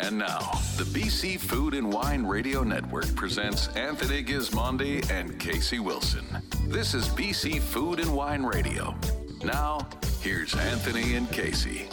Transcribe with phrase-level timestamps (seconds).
[0.00, 0.38] And now,
[0.76, 6.24] the BC Food and Wine Radio Network presents Anthony Gismondi and Casey Wilson.
[6.66, 8.94] This is BC Food and Wine Radio.
[9.42, 9.88] Now,
[10.20, 11.88] here's Anthony and Casey.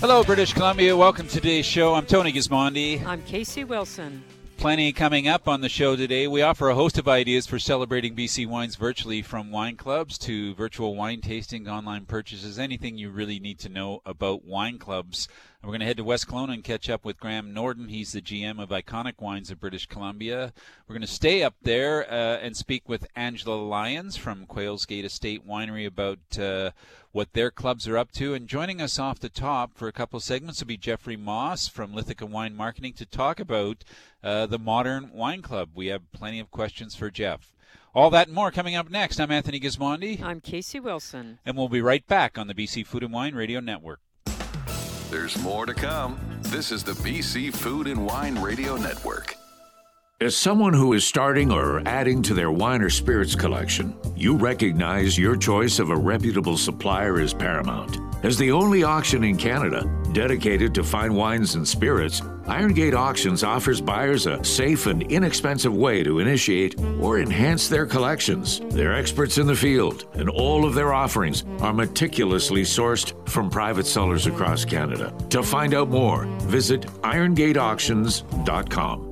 [0.00, 0.96] Hello, British Columbia.
[0.96, 1.92] Welcome to today's show.
[1.94, 3.04] I'm Tony Gismondi.
[3.04, 4.24] I'm Casey Wilson.
[4.66, 6.26] Plenty coming up on the show today.
[6.26, 10.56] We offer a host of ideas for celebrating BC wines virtually from wine clubs to
[10.56, 15.28] virtual wine tasting, online purchases, anything you really need to know about wine clubs.
[15.62, 17.88] And we're going to head to West Kelowna and catch up with Graham Norden.
[17.88, 20.52] He's the GM of Iconic Wines of British Columbia.
[20.88, 25.04] We're going to stay up there uh, and speak with Angela Lyons from Quails Gate
[25.04, 26.72] Estate Winery about uh,
[27.16, 28.34] what their clubs are up to.
[28.34, 31.66] And joining us off the top for a couple of segments will be Jeffrey Moss
[31.66, 33.84] from Lithica Wine Marketing to talk about
[34.22, 35.70] uh, the Modern Wine Club.
[35.74, 37.54] We have plenty of questions for Jeff.
[37.94, 39.18] All that and more coming up next.
[39.18, 40.20] I'm Anthony Gismondi.
[40.20, 41.38] I'm Casey Wilson.
[41.46, 44.00] And we'll be right back on the BC Food and Wine Radio Network.
[45.10, 46.20] There's more to come.
[46.42, 49.36] This is the BC Food and Wine Radio Network.
[50.18, 55.18] As someone who is starting or adding to their wine or spirits collection, you recognize
[55.18, 57.98] your choice of a reputable supplier is paramount.
[58.24, 63.44] As the only auction in Canada dedicated to fine wines and spirits, Iron Gate Auctions
[63.44, 68.62] offers buyers a safe and inexpensive way to initiate or enhance their collections.
[68.70, 73.86] They're experts in the field, and all of their offerings are meticulously sourced from private
[73.86, 75.12] sellers across Canada.
[75.28, 79.05] To find out more, visit irongateauctions.com.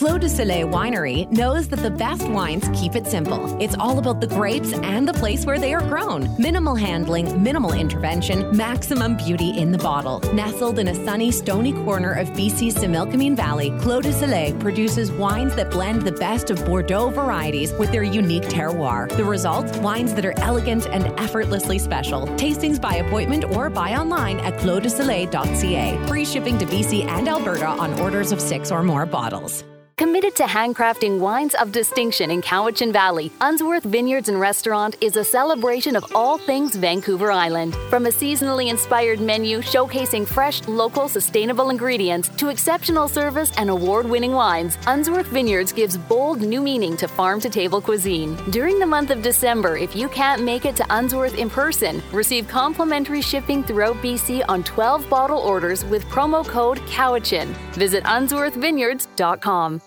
[0.00, 3.54] Clos du Soleil Winery knows that the best wines keep it simple.
[3.60, 6.34] It's all about the grapes and the place where they are grown.
[6.38, 10.20] Minimal handling, minimal intervention, maximum beauty in the bottle.
[10.32, 15.54] Nestled in a sunny, stony corner of BC's Similkameen Valley, Clos du Soleil produces wines
[15.56, 19.06] that blend the best of Bordeaux varieties with their unique terroir.
[19.18, 19.66] The result?
[19.82, 22.26] Wines that are elegant and effortlessly special.
[22.38, 26.06] Tastings by appointment or buy online at closdusoleil.ca.
[26.06, 29.62] Free shipping to BC and Alberta on orders of six or more bottles.
[30.00, 35.22] Committed to handcrafting wines of distinction in Cowichan Valley, Unsworth Vineyards and Restaurant is a
[35.22, 37.74] celebration of all things Vancouver Island.
[37.90, 44.06] From a seasonally inspired menu showcasing fresh, local, sustainable ingredients to exceptional service and award
[44.06, 48.38] winning wines, Unsworth Vineyards gives bold new meaning to farm to table cuisine.
[48.48, 52.48] During the month of December, if you can't make it to Unsworth in person, receive
[52.48, 57.48] complimentary shipping throughout BC on 12 bottle orders with promo code COWICHAN.
[57.74, 59.82] Visit unsworthvineyards.com.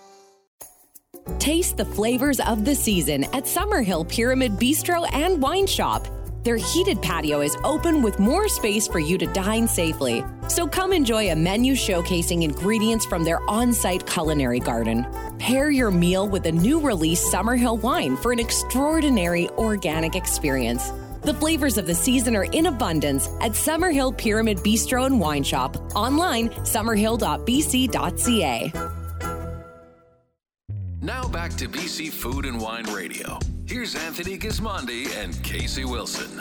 [1.38, 6.08] Taste the flavors of the season at Summerhill Pyramid Bistro and Wine Shop.
[6.42, 10.22] Their heated patio is open with more space for you to dine safely.
[10.48, 15.06] So come enjoy a menu showcasing ingredients from their on site culinary garden.
[15.38, 20.92] Pair your meal with a new release Summerhill wine for an extraordinary organic experience.
[21.22, 25.78] The flavors of the season are in abundance at Summerhill Pyramid Bistro and Wine Shop.
[25.96, 28.72] Online, summerhill.bc.ca.
[31.04, 33.38] Now back to BC Food and Wine Radio.
[33.66, 36.38] Here's Anthony Gismondi and Casey Wilson.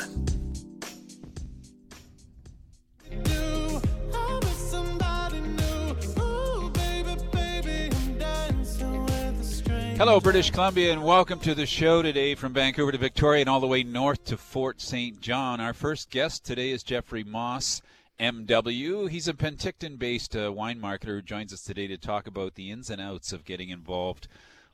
[9.97, 13.59] Hello, British Columbia, and welcome to the show today from Vancouver to Victoria and all
[13.59, 15.19] the way north to Fort St.
[15.19, 15.59] John.
[15.59, 17.81] Our first guest today is Jeffrey Moss,
[18.17, 19.09] MW.
[19.09, 22.71] He's a Penticton based uh, wine marketer who joins us today to talk about the
[22.71, 24.29] ins and outs of getting involved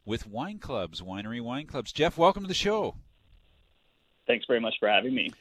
[0.10, 1.92] with wine clubs, winery wine clubs.
[1.92, 2.96] Jeff, welcome to the show.
[4.26, 5.32] Thanks very much for having me.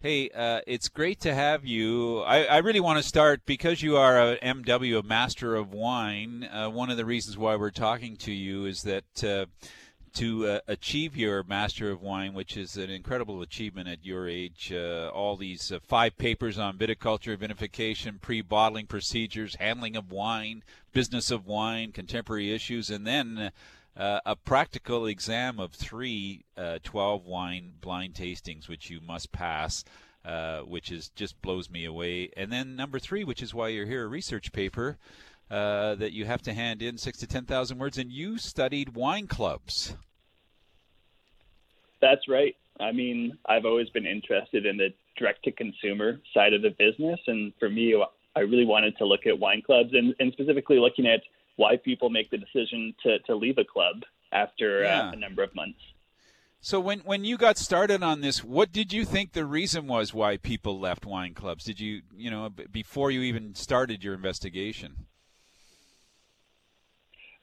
[0.00, 2.20] Hey, uh, it's great to have you.
[2.20, 6.48] I, I, really want to start because you are a MW, a master of wine.
[6.50, 9.44] Uh, one of the reasons why we're talking to you is that uh,
[10.14, 14.72] to uh, achieve your master of wine, which is an incredible achievement at your age,
[14.74, 20.62] uh, all these uh, five papers on viticulture, vinification, pre-bottling procedures, handling of wine,
[20.94, 23.52] business of wine, contemporary issues, and then
[23.96, 29.84] uh, a practical exam of three uh, 12 wine blind tastings, which you must pass,
[30.24, 32.30] uh, which is just blows me away.
[32.36, 34.98] And then number three, which is why you're here, a research paper
[35.50, 39.26] uh, that you have to hand in six to 10,000 words, and you studied wine
[39.26, 39.96] clubs.
[42.00, 42.56] That's right.
[42.78, 47.20] I mean, I've always been interested in the direct to consumer side of the business.
[47.26, 47.94] And for me,
[48.36, 51.20] I really wanted to look at wine clubs and, and specifically looking at
[51.60, 53.96] why people make the decision to, to leave a club
[54.32, 55.08] after uh, yeah.
[55.08, 55.80] uh, a number of months.
[56.62, 60.12] So when when you got started on this, what did you think the reason was
[60.12, 61.64] why people left wine clubs?
[61.64, 65.06] Did you you know before you even started your investigation?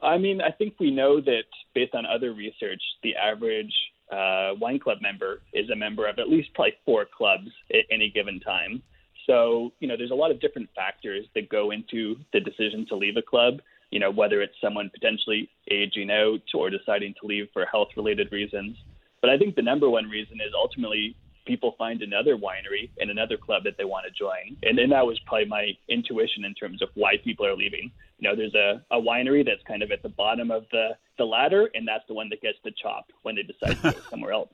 [0.01, 3.73] I mean, I think we know that based on other research, the average
[4.11, 8.11] uh, wine club member is a member of at least probably four clubs at any
[8.11, 8.83] given time.
[9.25, 12.95] So, you know, there's a lot of different factors that go into the decision to
[12.95, 13.59] leave a club,
[13.91, 18.31] you know, whether it's someone potentially aging out or deciding to leave for health related
[18.31, 18.77] reasons.
[19.21, 21.15] But I think the number one reason is ultimately
[21.47, 24.57] people find another winery and another club that they want to join.
[24.63, 27.89] And, and that was probably my intuition in terms of why people are leaving.
[28.19, 31.23] You know, there's a, a winery that's kind of at the bottom of the, the
[31.23, 34.33] ladder, and that's the one that gets the chop when they decide to go somewhere
[34.33, 34.49] else.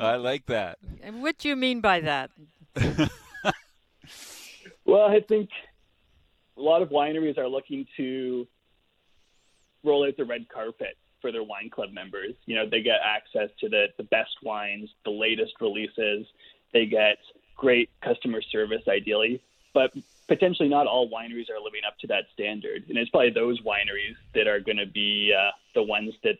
[0.00, 0.78] I like that.
[1.02, 2.30] And what do you mean by that?
[4.84, 5.50] well, I think
[6.58, 8.46] a lot of wineries are looking to
[9.84, 12.34] roll out the red carpet for their wine club members.
[12.46, 16.26] You know, they get access to the, the best wines, the latest releases.
[16.72, 17.18] They get
[17.56, 19.40] great customer service, ideally.
[19.74, 19.92] But
[20.26, 22.84] potentially not all wineries are living up to that standard.
[22.88, 26.36] And it's probably those wineries that are going to be uh, the ones that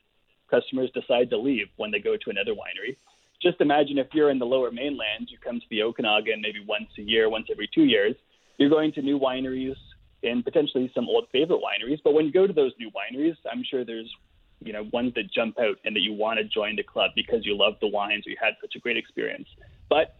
[0.51, 2.97] customers decide to leave when they go to another winery.
[3.41, 6.89] Just imagine if you're in the lower mainland, you come to the Okanagan maybe once
[6.99, 8.17] a year, once every two years.
[8.57, 9.77] You're going to new wineries
[10.23, 11.99] and potentially some old favorite wineries.
[12.03, 14.13] But when you go to those new wineries, I'm sure there's
[14.61, 17.47] you know ones that jump out and that you want to join the club because
[17.47, 19.49] you love the wines or you had such a great experience.
[19.89, 20.17] But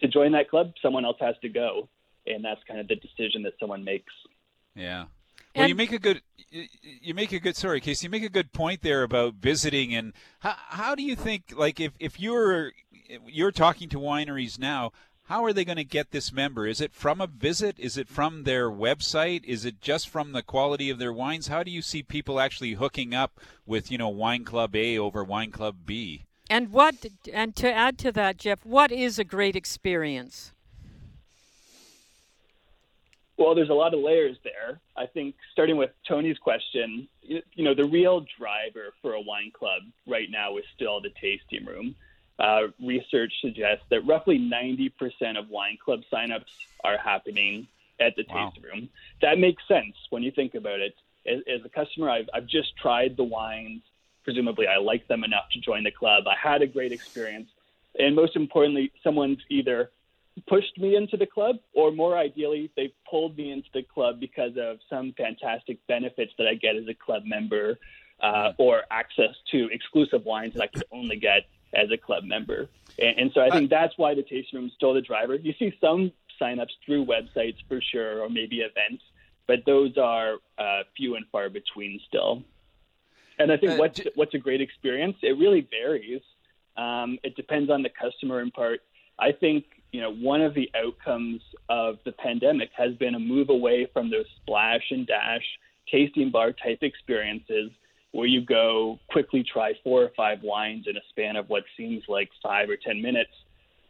[0.00, 1.88] to join that club, someone else has to go,
[2.26, 4.12] and that's kind of the decision that someone makes.
[4.74, 5.06] Yeah.
[5.54, 6.20] Well, you make a good
[6.50, 8.06] you make a good sorry, Casey.
[8.06, 11.80] You make a good point there about visiting and how how do you think like
[11.80, 12.72] if if you're
[13.26, 14.92] you're talking to wineries now,
[15.24, 16.66] how are they going to get this member?
[16.66, 17.78] Is it from a visit?
[17.78, 19.42] Is it from their website?
[19.44, 21.48] Is it just from the quality of their wines?
[21.48, 25.24] How do you see people actually hooking up with you know Wine Club A over
[25.24, 26.24] Wine Club B?
[26.50, 30.52] And what and to add to that, Jeff, what is a great experience?
[33.38, 34.80] Well, there's a lot of layers there.
[34.96, 39.82] I think starting with Tony's question, you, know, the real driver for a wine club
[40.06, 41.96] right now is still the tasting room.
[42.38, 46.50] Uh, research suggests that roughly 90% of wine club signups
[46.82, 47.68] are happening
[48.00, 48.50] at the wow.
[48.50, 48.88] tasting room.
[49.22, 50.94] That makes sense when you think about it.
[51.26, 53.82] As, as a customer, I've, I've just tried the wines.
[54.24, 56.24] Presumably, I like them enough to join the club.
[56.26, 57.48] I had a great experience.
[57.98, 59.90] And most importantly, someone's either
[60.48, 64.52] pushed me into the club, or more ideally, they pulled me into the club because
[64.58, 67.78] of some fantastic benefits that I get as a club member,
[68.20, 72.68] uh, or access to exclusive wines that I could only get as a club member.
[72.98, 75.34] And, and so I think that's why the tasting room is still the driver.
[75.34, 79.02] You see some signups through websites for sure, or maybe events,
[79.46, 82.42] but those are uh, few and far between still.
[83.38, 85.16] And I think uh, what's what's a great experience?
[85.22, 86.22] It really varies.
[86.76, 88.80] Um, it depends on the customer in part.
[89.18, 93.48] I think you know, one of the outcomes of the pandemic has been a move
[93.48, 95.44] away from those splash and dash
[95.88, 97.70] tasting bar type experiences
[98.14, 102.04] where you go quickly try four or five wines in a span of what seems
[102.08, 103.32] like five or 10 minutes.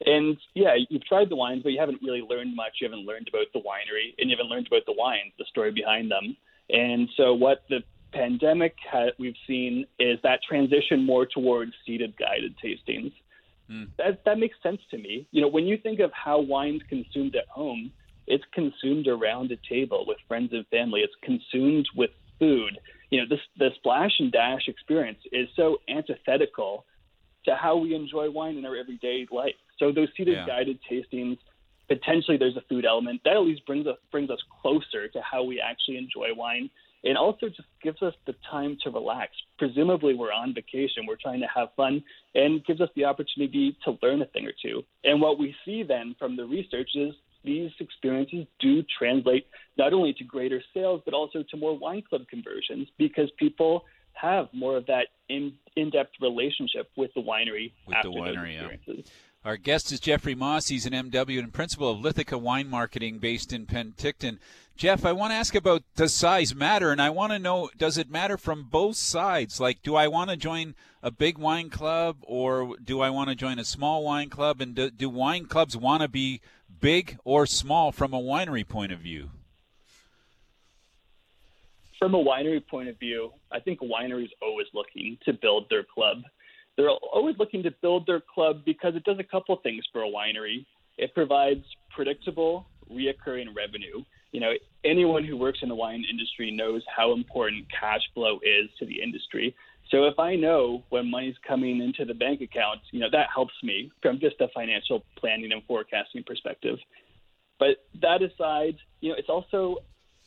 [0.06, 2.78] And yeah, you've tried the wines, but you haven't really learned much.
[2.80, 5.72] You haven't learned about the winery and you haven't learned about the wines, the story
[5.72, 6.38] behind them.
[6.70, 7.80] And so what the
[8.14, 13.12] pandemic ha- we've seen is that transition more towards seated guided tastings.
[13.70, 13.88] Mm.
[13.98, 15.26] That that makes sense to me.
[15.32, 17.92] You know, when you think of how wine's consumed at home,
[18.26, 21.00] it's consumed around a table with friends and family.
[21.00, 22.78] It's consumed with food.
[23.14, 26.84] You know, this the splash and dash experience is so antithetical
[27.44, 29.54] to how we enjoy wine in our everyday life.
[29.78, 30.46] So those seated yeah.
[30.48, 31.38] guided tastings,
[31.86, 35.44] potentially there's a food element that at least brings us brings us closer to how
[35.44, 36.68] we actually enjoy wine
[37.04, 39.30] and also just gives us the time to relax.
[39.58, 42.02] Presumably, we're on vacation, we're trying to have fun,
[42.34, 44.82] and gives us the opportunity to learn a thing or two.
[45.04, 49.46] And what we see then from the research is these experiences do translate
[49.76, 53.84] not only to greater sales, but also to more wine club conversions because people
[54.14, 58.72] have more of that in, in-depth relationship with the winery with after the winery, those
[58.72, 59.04] experiences.
[59.06, 59.12] Yeah.
[59.44, 60.68] Our guest is Jeffrey Moss.
[60.68, 64.38] He's an MW and principal of Lithica Wine Marketing based in Penticton.
[64.74, 66.90] Jeff, I want to ask about does size matter?
[66.90, 69.60] And I want to know does it matter from both sides?
[69.60, 73.34] Like, do I want to join a big wine club or do I want to
[73.34, 74.62] join a small wine club?
[74.62, 76.40] And do, do wine clubs want to be
[76.84, 79.30] big or small from a winery point of view?
[81.98, 86.18] From a winery point of view, I think wineries always looking to build their club
[86.76, 90.08] they're always looking to build their club because it does a couple things for a
[90.08, 90.66] winery.
[90.98, 91.64] It provides
[91.94, 94.04] predictable, reoccurring revenue.
[94.32, 94.52] You know,
[94.84, 99.00] anyone who works in the wine industry knows how important cash flow is to the
[99.00, 99.54] industry.
[99.90, 103.54] So if I know when money's coming into the bank account, you know, that helps
[103.62, 106.78] me from just a financial planning and forecasting perspective.
[107.58, 109.76] But that aside, you know, it's also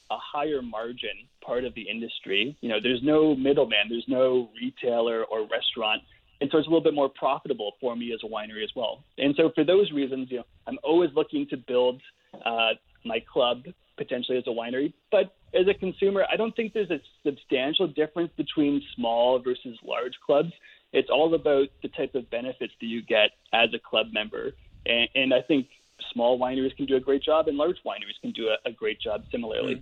[0.09, 2.57] a higher margin part of the industry.
[2.61, 6.01] You know, there's no middleman, there's no retailer or restaurant.
[6.39, 9.03] And so it's a little bit more profitable for me as a winery as well.
[9.17, 12.01] And so for those reasons, you know, I'm always looking to build
[12.45, 12.69] uh,
[13.03, 13.63] my club
[13.97, 14.93] potentially as a winery.
[15.11, 20.13] But as a consumer, I don't think there's a substantial difference between small versus large
[20.25, 20.51] clubs.
[20.93, 24.51] It's all about the type of benefits that you get as a club member.
[24.85, 25.67] And, and I think
[26.13, 28.99] small wineries can do a great job, and large wineries can do a, a great
[28.99, 29.75] job similarly.
[29.75, 29.81] Mm.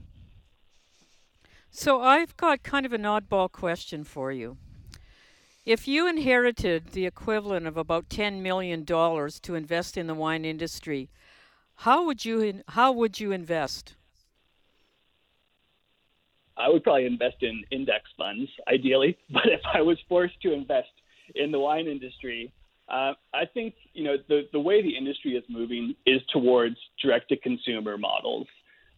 [1.69, 4.57] So I've got kind of an oddball question for you.
[5.65, 11.09] If you inherited the equivalent of about $10 million to invest in the wine industry,
[11.79, 13.95] how would you how would you invest?
[16.57, 19.17] I would probably invest in index funds, ideally.
[19.31, 20.89] But if I was forced to invest
[21.35, 22.51] in the wine industry,
[22.87, 27.29] uh, I think you know the the way the industry is moving is towards direct
[27.29, 28.47] to consumer models.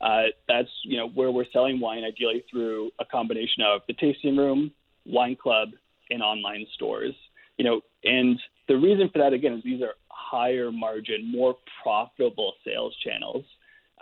[0.02, 4.36] Uh, that's you know where we're selling wine ideally through a combination of the tasting
[4.36, 4.72] room,
[5.06, 5.70] wine club,
[6.10, 7.14] and online stores.
[7.58, 8.38] You know, and
[8.68, 13.46] the reason for that again is these are higher margin, more profitable sales channels.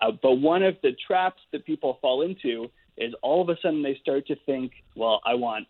[0.02, 3.84] Uh, but one of the traps that people fall into is all of a sudden
[3.84, 5.68] they start to think, well, I want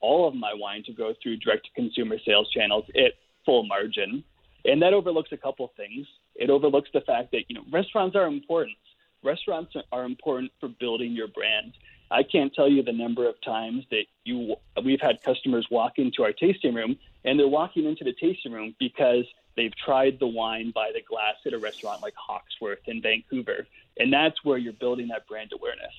[0.00, 3.12] all of my wine to go through direct to consumer sales channels at
[3.44, 4.24] full margin.
[4.64, 6.06] And that overlooks a couple things.
[6.34, 8.76] It overlooks the fact that, you know, restaurants are important.
[9.22, 11.72] Restaurants are important for building your brand.
[12.10, 16.24] I can't tell you the number of times that you we've had customers walk into
[16.24, 19.24] our tasting room and they're walking into the tasting room because
[19.56, 23.66] they've tried the wine by the glass at a restaurant like Hawksworth in Vancouver.
[23.98, 25.92] And that's where you're building that brand awareness.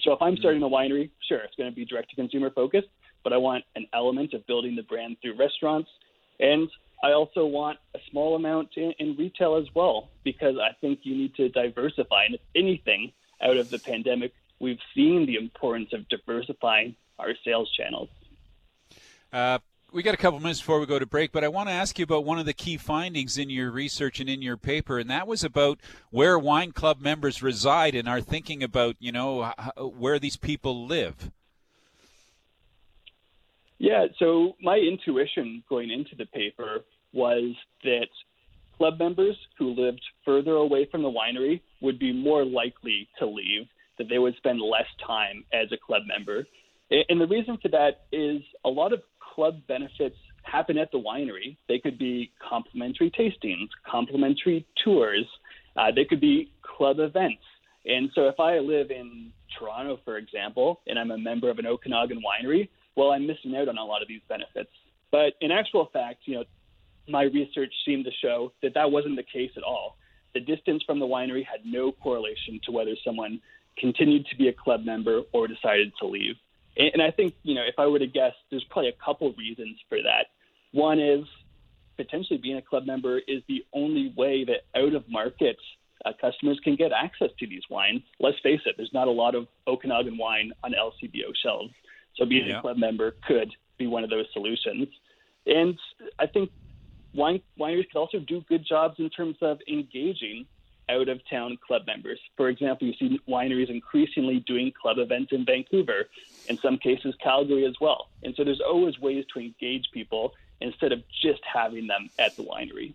[0.00, 0.40] So if I'm mm-hmm.
[0.40, 2.88] starting a winery, sure, it's going to be direct to consumer focused,
[3.24, 5.90] but I want an element of building the brand through restaurants.
[6.40, 6.68] And
[7.02, 11.16] I also want a small amount in, in retail as well, because I think you
[11.16, 12.24] need to diversify.
[12.24, 17.70] And if anything, out of the pandemic, we've seen the importance of diversifying our sales
[17.72, 18.08] channels.
[19.32, 19.58] Uh,
[19.92, 21.98] we got a couple minutes before we go to break, but I want to ask
[21.98, 25.08] you about one of the key findings in your research and in your paper, and
[25.08, 25.78] that was about
[26.10, 31.30] where wine club members reside and are thinking about, you know, where these people live.
[33.78, 37.54] Yeah, so my intuition going into the paper was
[37.84, 38.08] that
[38.76, 43.66] club members who lived further away from the winery would be more likely to leave,
[43.96, 46.46] that they would spend less time as a club member.
[46.90, 49.02] And the reason for that is a lot of
[49.38, 51.56] club benefits happen at the winery.
[51.68, 55.26] They could be complimentary tastings, complimentary tours.
[55.76, 57.44] Uh, they could be club events.
[57.86, 61.66] And so if I live in Toronto, for example, and I'm a member of an
[61.66, 64.70] Okanagan winery, well, I'm missing out on a lot of these benefits.
[65.12, 66.44] But in actual fact, you know,
[67.08, 69.98] my research seemed to show that that wasn't the case at all.
[70.34, 73.40] The distance from the winery had no correlation to whether someone
[73.78, 76.34] continued to be a club member or decided to leave.
[76.78, 79.76] And I think, you know, if I were to guess, there's probably a couple reasons
[79.88, 80.26] for that.
[80.72, 81.24] One is
[81.96, 85.56] potentially being a club member is the only way that out of market
[86.06, 88.02] uh, customers can get access to these wines.
[88.20, 91.74] Let's face it, there's not a lot of Okanagan wine on LCBO shelves.
[92.16, 92.58] So being yeah.
[92.58, 94.88] a club member could be one of those solutions.
[95.46, 95.76] And
[96.18, 96.50] I think
[97.14, 100.46] wine, wineries could also do good jobs in terms of engaging
[100.88, 102.18] out of town club members.
[102.36, 106.08] For example, you see wineries increasingly doing club events in Vancouver,
[106.48, 108.08] in some cases, Calgary as well.
[108.22, 112.42] And so there's always ways to engage people instead of just having them at the
[112.42, 112.94] winery.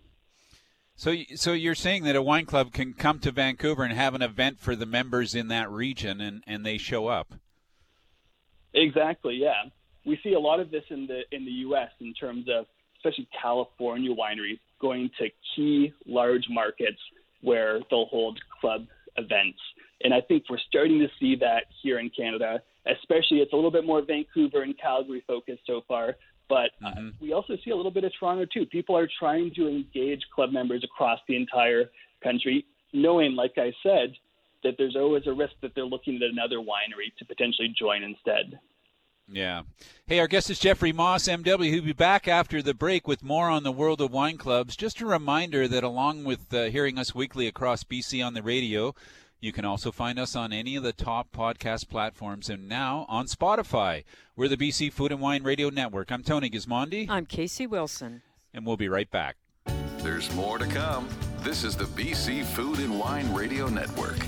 [0.96, 4.22] So, so you're saying that a wine club can come to Vancouver and have an
[4.22, 7.34] event for the members in that region, and, and they show up.
[8.74, 9.36] Exactly.
[9.36, 9.64] Yeah,
[10.04, 11.90] we see a lot of this in the in the U.S.
[12.00, 16.98] in terms of especially California wineries going to key large markets
[17.44, 18.86] where they'll hold club
[19.16, 19.58] events.
[20.02, 23.70] And I think we're starting to see that here in Canada, especially it's a little
[23.70, 26.16] bit more Vancouver and Calgary focused so far.
[26.48, 27.08] But uh, mm-hmm.
[27.20, 28.66] we also see a little bit of Toronto too.
[28.66, 31.90] People are trying to engage club members across the entire
[32.22, 34.14] country, knowing, like I said,
[34.62, 38.58] that there's always a risk that they're looking at another winery to potentially join instead.
[39.30, 39.62] Yeah.
[40.06, 43.48] Hey, our guest is Jeffrey Moss, MW, who'll be back after the break with more
[43.48, 44.76] on the world of wine clubs.
[44.76, 48.94] Just a reminder that along with uh, hearing us weekly across BC on the radio,
[49.40, 53.26] you can also find us on any of the top podcast platforms and now on
[53.26, 54.04] Spotify.
[54.36, 56.12] We're the BC Food and Wine Radio Network.
[56.12, 57.06] I'm Tony Gismondi.
[57.08, 58.22] I'm Casey Wilson.
[58.52, 59.36] And we'll be right back.
[59.98, 61.08] There's more to come.
[61.40, 64.18] This is the BC Food and Wine Radio Network.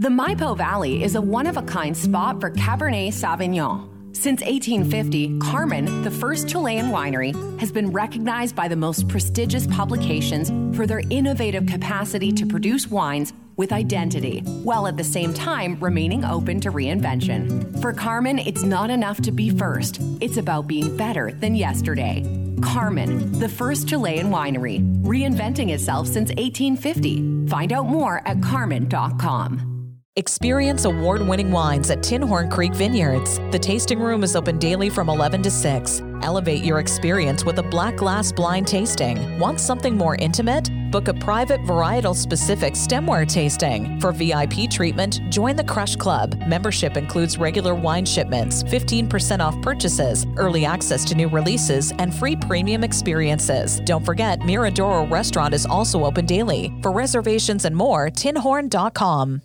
[0.00, 4.16] The Maipo Valley is a one of a kind spot for Cabernet Sauvignon.
[4.16, 10.52] Since 1850, Carmen, the first Chilean winery, has been recognized by the most prestigious publications
[10.76, 16.24] for their innovative capacity to produce wines with identity, while at the same time remaining
[16.24, 17.82] open to reinvention.
[17.82, 22.22] For Carmen, it's not enough to be first, it's about being better than yesterday.
[22.62, 27.48] Carmen, the first Chilean winery, reinventing itself since 1850.
[27.48, 29.77] Find out more at carmen.com.
[30.18, 33.38] Experience award winning wines at Tinhorn Creek Vineyards.
[33.52, 36.02] The tasting room is open daily from 11 to 6.
[36.22, 39.38] Elevate your experience with a black glass blind tasting.
[39.38, 40.70] Want something more intimate?
[40.90, 43.96] Book a private varietal specific stemware tasting.
[44.00, 46.34] For VIP treatment, join the Crush Club.
[46.48, 52.34] Membership includes regular wine shipments, 15% off purchases, early access to new releases, and free
[52.34, 53.78] premium experiences.
[53.84, 56.76] Don't forget, Miradoro Restaurant is also open daily.
[56.82, 59.42] For reservations and more, tinhorn.com.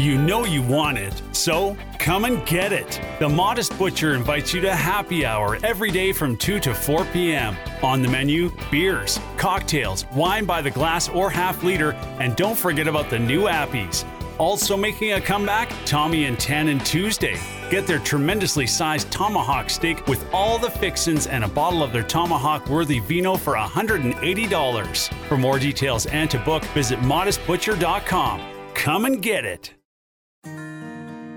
[0.00, 2.98] You know you want it, so come and get it.
[3.18, 7.54] The Modest Butcher invites you to happy hour every day from 2 to 4 p.m.
[7.82, 12.88] On the menu, beers, cocktails, wine by the glass or half liter, and don't forget
[12.88, 14.06] about the new appies.
[14.38, 17.38] Also making a comeback, Tommy and Tannin Tuesday.
[17.68, 22.04] Get their tremendously sized tomahawk steak with all the fixins and a bottle of their
[22.04, 25.12] tomahawk worthy vino for $180.
[25.28, 28.40] For more details and to book, visit modestbutcher.com.
[28.72, 29.74] Come and get it.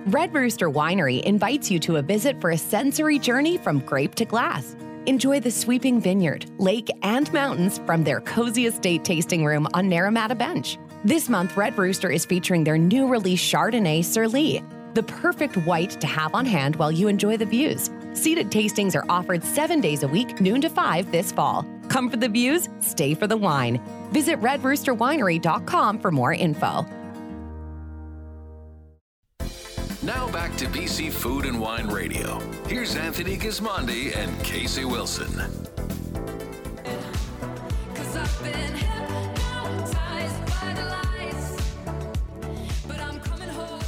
[0.08, 4.26] Red Rooster Winery invites you to a visit for a sensory journey from grape to
[4.26, 4.76] glass.
[5.06, 10.38] Enjoy the sweeping vineyard, lake, and mountains from their cozy estate tasting room on Naramata
[10.38, 10.78] Bench.
[11.06, 14.62] This month, Red Rooster is featuring their new release Chardonnay Sur Lie,
[14.94, 17.90] the perfect white to have on hand while you enjoy the views.
[18.12, 21.66] Seated tastings are offered seven days a week, noon to 5 this fall.
[21.88, 23.82] Come for the views, stay for the wine.
[24.12, 26.86] Visit redroosterwinery.com for more info.
[30.04, 32.38] Now back to BC Food and Wine Radio.
[32.68, 35.32] Here's Anthony Gismondi and Casey Wilson.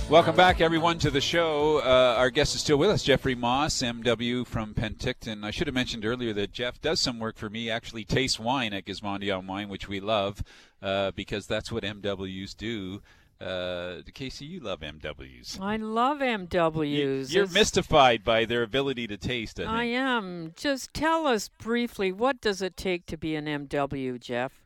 [0.10, 1.79] Welcome back, everyone, to the show.
[1.79, 5.43] Uh, our guest is still with us, Jeffrey Moss, MW from Penticton.
[5.43, 8.72] I should have mentioned earlier that Jeff does some work for me, actually taste wine
[8.72, 10.41] at Gismondi on Wine, which we love
[10.81, 13.01] uh, because that's what MWs do.
[13.39, 15.60] Uh, Casey, you love MWs.
[15.60, 17.32] I love MWs.
[17.34, 19.60] You, are It's- mystified by their ability to taste.
[19.60, 19.71] I, think.
[19.71, 20.54] I am.
[20.56, 24.63] Just tell us briefly what does it take to be an MW, Jeff?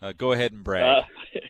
[0.00, 1.04] Uh, go ahead and brag.
[1.34, 1.40] Uh,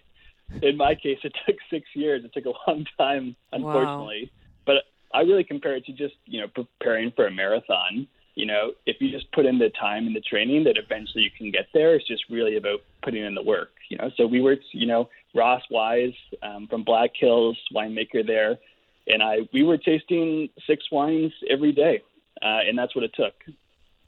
[0.63, 2.25] in my case, it took six years.
[2.25, 4.31] It took a long time, unfortunately.
[4.67, 4.85] But
[5.15, 8.07] I really compare it to just you know preparing for a marathon.
[8.35, 11.31] You know, if you just put in the time and the training, that eventually you
[11.37, 11.95] can get there.
[11.95, 13.73] It's just really about putting in the work.
[13.89, 14.65] You know, so we worked.
[14.73, 18.59] You know, Ross Wise um, from Black Hills, winemaker there,
[19.07, 22.03] and I we were tasting six wines every day,
[22.43, 23.35] uh, and that's what it took.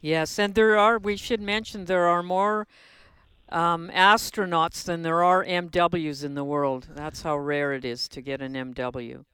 [0.04, 2.66] Yes, and there are, we should mention, there are more
[3.48, 6.88] um, astronauts than there are MWs in the world.
[6.94, 9.24] That's how rare it is to get an MW.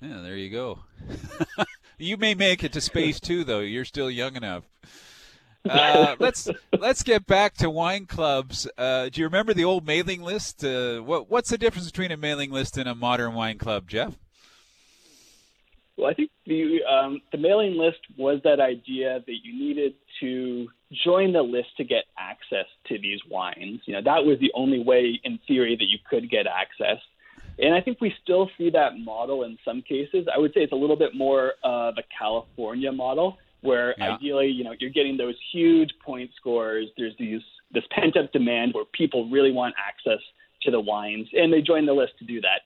[0.00, 0.78] Yeah, there you go.
[1.98, 3.58] you may make it to space too, though.
[3.58, 4.62] You're still young enough.
[5.68, 8.68] Uh, let's let's get back to wine clubs.
[8.76, 10.64] Uh, do you remember the old mailing list?
[10.64, 14.14] Uh, what what's the difference between a mailing list and a modern wine club, Jeff?
[15.96, 20.68] Well, I think the um, the mailing list was that idea that you needed to
[21.04, 23.80] join the list to get access to these wines.
[23.84, 26.98] You know, that was the only way, in theory, that you could get access.
[27.58, 30.28] And I think we still see that model in some cases.
[30.32, 34.14] I would say it's a little bit more of a California model, where Yeah.
[34.14, 36.88] ideally, you know, you're getting those huge point scores.
[36.96, 40.20] There's these this pent up demand where people really want access
[40.62, 42.62] to the wines, and they join the list to do that.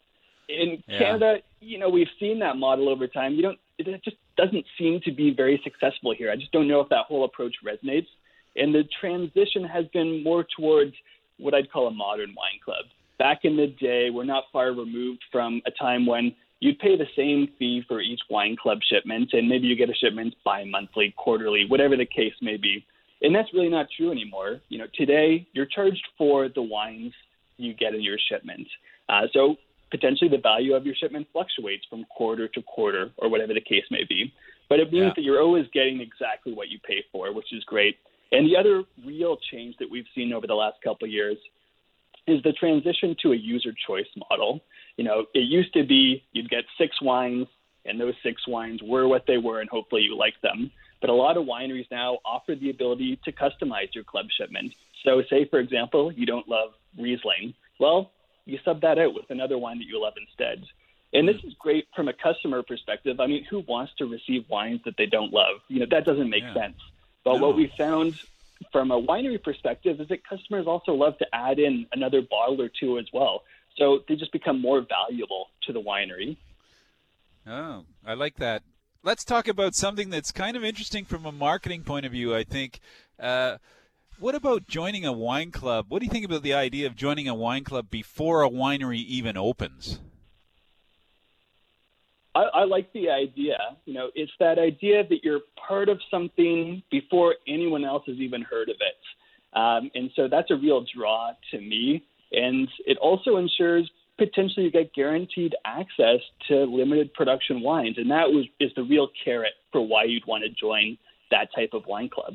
[0.48, 0.98] In Yeah.
[0.98, 3.34] Canada, you know, we've seen that model over time.
[3.34, 6.30] You don't, it just doesn't seem to be very successful here.
[6.30, 8.06] I just don't know if that whole approach resonates.
[8.54, 10.94] And the transition has been more towards
[11.38, 12.84] what I'd call a modern wine club.
[13.18, 17.08] Back in the day, we're not far removed from a time when you'd pay the
[17.16, 21.64] same fee for each wine club shipment, and maybe you get a shipment bi-monthly, quarterly,
[21.66, 22.86] whatever the case may be.
[23.20, 24.60] And that's really not true anymore.
[24.68, 27.12] You know, today you're charged for the wines
[27.56, 28.68] you get in your shipment.
[29.08, 29.56] Uh, so
[29.90, 33.84] potentially the value of your shipment fluctuates from quarter to quarter or whatever the case
[33.90, 34.32] may be.
[34.68, 35.12] But it means Yeah.
[35.16, 37.98] that you're always getting exactly what you pay for, which is great.
[38.30, 41.38] And the other real change that we've seen over the last couple of years
[42.28, 44.62] is the transition to a user choice model.
[44.96, 47.46] You know, it used to be you'd get six wines,
[47.84, 50.70] and those six wines were what they were, and hopefully you liked them.
[51.00, 54.72] But a lot of wineries now offer the ability to customize your club shipment.
[55.04, 57.54] So, say for example, you don't love Riesling.
[57.80, 58.12] Well,
[58.44, 60.64] you sub that out with another wine that you love instead.
[61.12, 61.48] And this hmm.
[61.48, 63.20] is great from a customer perspective.
[63.20, 65.60] I mean, who wants to receive wines that they don't love?
[65.68, 66.54] You know, that doesn't make Yeah.
[66.54, 66.76] sense.
[67.24, 67.48] But No.
[67.48, 68.14] what we found
[68.70, 72.68] from a winery perspective is that customers also love to add in another bottle or
[72.68, 73.44] two as well.
[73.76, 76.36] So they just become more valuable to the winery.
[77.46, 78.62] Oh, I like that.
[79.02, 82.44] Let's talk about something that's kind of interesting from a marketing point of view, I
[82.44, 82.78] think.
[83.18, 83.58] Uh,
[84.18, 85.86] what about joining a wine club?
[85.88, 89.04] What do you think about the idea of joining a wine club before a winery
[89.04, 89.98] even opens?
[92.34, 93.58] I, I like the idea.
[93.84, 98.42] You know, it's that idea that you're part of something before anyone else has even
[98.42, 99.58] heard of it.
[99.58, 102.04] Um, and so that's a real draw to me.
[102.32, 107.98] And it also ensures potentially you get guaranteed access to limited production wines.
[107.98, 110.98] And that was is the real carrot for why you'd want to join
[111.30, 112.34] that type of wine club.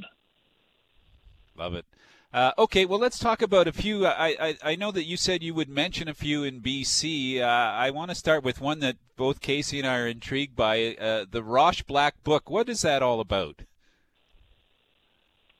[1.55, 1.85] Love it.
[2.33, 4.05] Uh, okay, well, let's talk about a few.
[4.05, 7.39] I, I, I, know that you said you would mention a few in BC.
[7.39, 10.95] Uh, I want to start with one that both Casey and I are intrigued by
[10.95, 12.49] uh, the Roche Black Book.
[12.49, 13.61] What is that all about?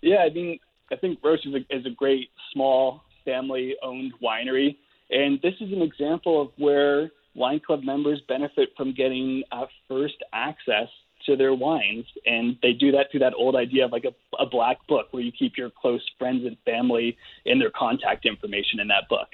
[0.01, 0.59] Yeah, I mean,
[0.91, 4.77] I think Roche is a, is a great small family owned winery.
[5.09, 10.15] And this is an example of where wine club members benefit from getting uh, first
[10.33, 10.87] access
[11.25, 12.05] to their wines.
[12.25, 15.21] And they do that through that old idea of like a, a black book where
[15.21, 19.27] you keep your close friends and family and their contact information in that book.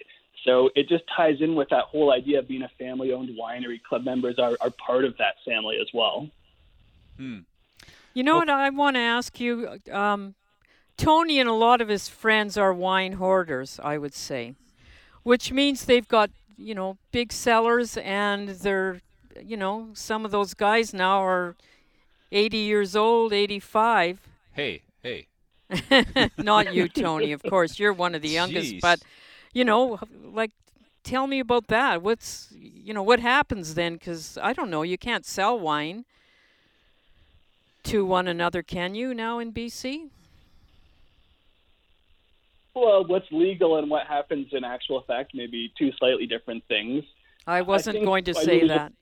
[0.45, 3.82] So it just ties in with that whole idea of being a family owned winery.
[3.82, 6.27] Club members are, are part of that family as well.
[7.17, 7.39] Hmm.
[8.13, 9.79] You know well, what I want to ask you?
[9.91, 10.36] Um,
[10.97, 14.53] Tony and a lot of his friends are wine hoarders, I would say,
[15.23, 19.01] which means they've got, you know, big cellars and they're,
[19.41, 21.56] you know, some of those guys now are
[22.32, 24.19] 80 years old, 85.
[24.53, 25.27] Hey, hey.
[26.38, 27.79] Not you, Tony, of course.
[27.79, 28.75] You're one of the youngest.
[28.75, 28.82] Jeez.
[28.82, 28.99] But,
[29.53, 30.51] you know, like,
[31.03, 32.01] tell me about that.
[32.01, 33.93] What's, you know, what happens then?
[33.93, 34.84] Because I don't know.
[34.84, 36.06] You can't sell wine
[37.84, 40.10] to one another, can you, now in BC?
[42.75, 47.03] Well, what's legal and what happens in actual fact may be two slightly different things.
[47.45, 48.93] I wasn't I going to say that.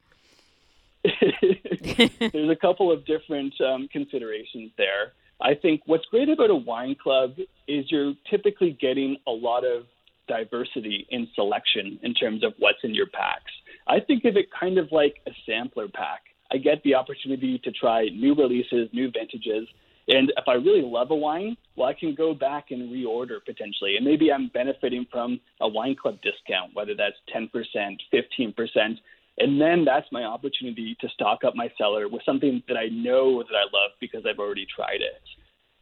[2.34, 5.14] there's a couple of different um, considerations there.
[5.42, 7.36] I think what's great about a wine club
[7.68, 9.86] is you're typically getting a lot of
[10.28, 13.52] diversity in selection in terms of what's in your packs.
[13.88, 16.22] I think of it kind of like a sampler pack.
[16.52, 19.68] I get the opportunity to try new releases, new vintages,
[20.08, 23.96] and if I really love a wine, well, I can go back and reorder potentially.
[23.98, 27.50] And maybe I'm benefiting from a wine club discount, whether that's 10%,
[28.14, 28.98] 15%.
[29.38, 33.42] And then that's my opportunity to stock up my cellar with something that I know
[33.44, 35.22] that I love because I've already tried it.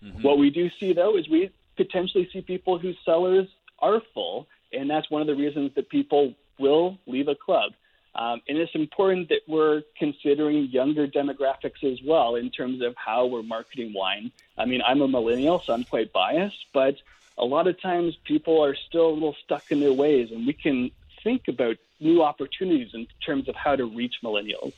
[0.05, 0.21] Mm-hmm.
[0.21, 3.47] What we do see, though, is we potentially see people whose cellars
[3.79, 4.47] are full.
[4.71, 7.71] And that's one of the reasons that people will leave a club.
[8.15, 13.27] Um, and it's important that we're considering younger demographics as well in terms of how
[13.27, 14.31] we're marketing wine.
[14.57, 16.95] I mean, I'm a millennial, so I'm quite biased, but
[17.37, 20.53] a lot of times people are still a little stuck in their ways, and we
[20.53, 20.91] can
[21.23, 24.73] think about new opportunities in terms of how to reach millennials.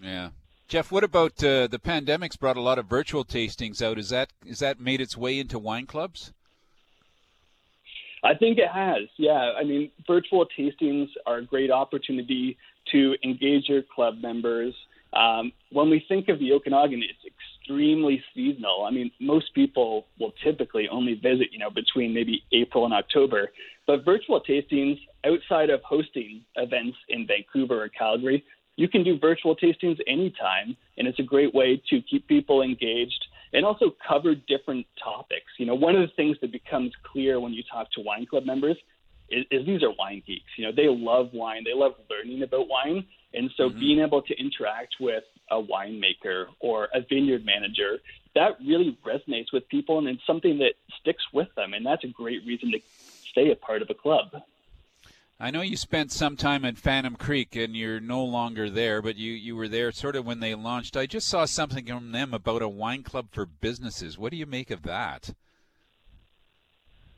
[0.00, 0.30] Yeah.
[0.68, 3.98] Jeff, what about uh, the pandemic's brought a lot of virtual tastings out?
[3.98, 6.32] Is that is that made its way into wine clubs?
[8.28, 9.08] I think it has.
[9.16, 12.58] Yeah, I mean, virtual tastings are a great opportunity
[12.92, 14.74] to engage your club members.
[15.14, 18.84] Um, when we think of the Okanagan, it's extremely seasonal.
[18.84, 23.50] I mean, most people will typically only visit, you know, between maybe April and October.
[23.86, 28.44] But virtual tastings, outside of hosting events in Vancouver or Calgary,
[28.76, 33.24] you can do virtual tastings anytime, and it's a great way to keep people engaged
[33.52, 35.46] and also cover different topics.
[35.58, 38.44] You know, one of the things that becomes clear when you talk to wine club
[38.44, 38.76] members
[39.28, 40.50] is, is these are wine geeks.
[40.56, 43.80] You know, they love wine, they love learning about wine, and so mm-hmm.
[43.80, 47.98] being able to interact with a winemaker or a vineyard manager
[48.38, 52.08] that really resonates with people, and it's something that sticks with them, and that's a
[52.08, 52.78] great reason to
[53.30, 54.30] stay a part of a club.
[55.40, 59.14] I know you spent some time at Phantom Creek and you're no longer there, but
[59.14, 60.96] you, you were there sort of when they launched.
[60.96, 64.18] I just saw something from them about a wine club for businesses.
[64.18, 65.32] What do you make of that?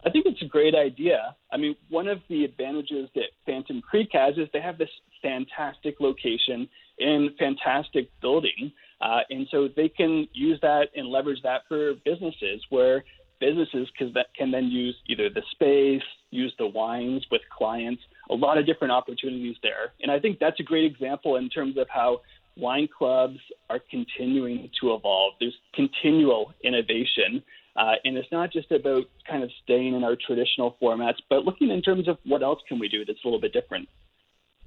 [0.05, 1.35] I think it's a great idea.
[1.51, 4.91] I mean, one of the advantages that Phantom Creek has is they have this
[5.23, 8.73] fantastic location and fantastic building.
[9.01, 13.03] Uh, and so they can use that and leverage that for businesses where
[13.40, 18.59] businesses can, can then use either the space, use the wines with clients, a lot
[18.59, 19.92] of different opportunities there.
[20.03, 22.20] And I think that's a great example in terms of how
[22.57, 25.35] wine clubs are continuing to evolve.
[25.40, 27.42] There's continual innovation.
[27.76, 31.70] Uh, and it's not just about kind of staying in our traditional formats, but looking
[31.70, 33.88] in terms of what else can we do that's a little bit different.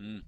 [0.01, 0.23] Mm.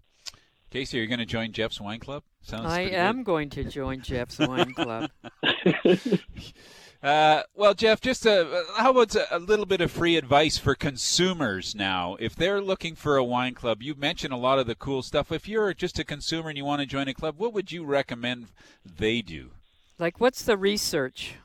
[0.70, 2.24] Casey, are you going to join Jeff's Wine Club?
[2.42, 3.26] Sounds I am good.
[3.26, 5.10] going to join Jeff's Wine Club.
[7.06, 10.74] Uh, well, Jeff, just a, how about a, a, little bit of free advice for
[10.74, 12.18] consumers now?
[12.20, 15.32] If they're looking for a wine club, you mentioned a lot of the cool stuff.
[15.32, 17.86] If you're just a consumer and you want to join a club, what would you
[17.86, 18.48] recommend
[18.84, 19.52] they do?
[20.00, 21.36] Like, what's the research?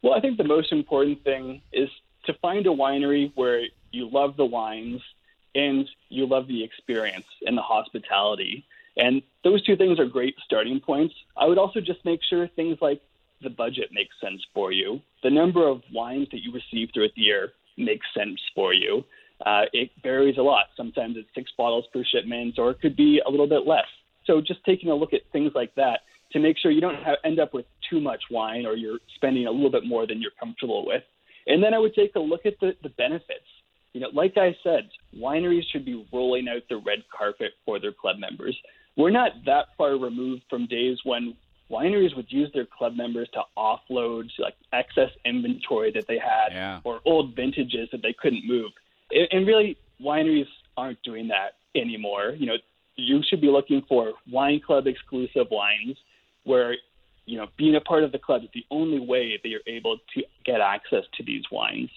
[0.00, 1.88] Well, I think the most important thing is
[2.26, 5.00] to find a winery where you love the wines
[5.56, 8.64] and you love the experience and the hospitality.
[8.96, 11.16] And those two things are great starting points.
[11.36, 13.02] I would also just make sure things like
[13.42, 15.00] the budget makes sense for you.
[15.22, 19.04] The number of wines that you receive throughout the year makes sense for you.
[19.44, 20.66] Uh, it varies a lot.
[20.76, 23.86] Sometimes it's six bottles per shipment, or it could be a little bit less.
[24.26, 26.00] So just taking a look at things like that
[26.32, 29.46] to make sure you don't have, end up with too much wine or you're spending
[29.46, 31.02] a little bit more than you're comfortable with.
[31.46, 33.46] And then I would take a look at the, the benefits.
[33.92, 37.92] You know, like I said, wineries should be rolling out the red carpet for their
[37.92, 38.56] club members.
[38.96, 41.36] We're not that far removed from days when
[41.72, 46.80] wineries would use their club members to offload like excess inventory that they had yeah.
[46.84, 48.70] or old vintages that they couldn't move.
[49.10, 52.34] And really, wineries aren't doing that anymore.
[52.36, 52.56] You know,
[52.96, 55.96] you should be looking for wine club exclusive wines
[56.44, 56.76] where
[57.24, 59.98] you know being a part of the club is the only way that you're able
[60.14, 61.90] to get access to these wines.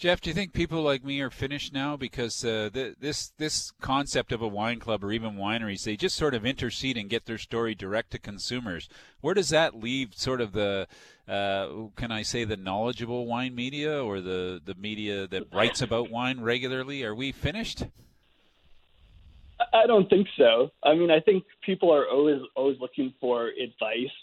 [0.00, 3.70] Jeff, do you think people like me are finished now because uh, th- this this
[3.82, 7.26] concept of a wine club or even wineries they just sort of intercede and get
[7.26, 8.88] their story direct to consumers?
[9.20, 10.88] Where does that leave sort of the
[11.28, 16.10] uh, can I say the knowledgeable wine media or the the media that writes about
[16.10, 17.04] wine regularly?
[17.04, 17.82] Are we finished?
[19.74, 20.70] I don't think so.
[20.82, 24.14] I mean, I think people are always always looking for advice,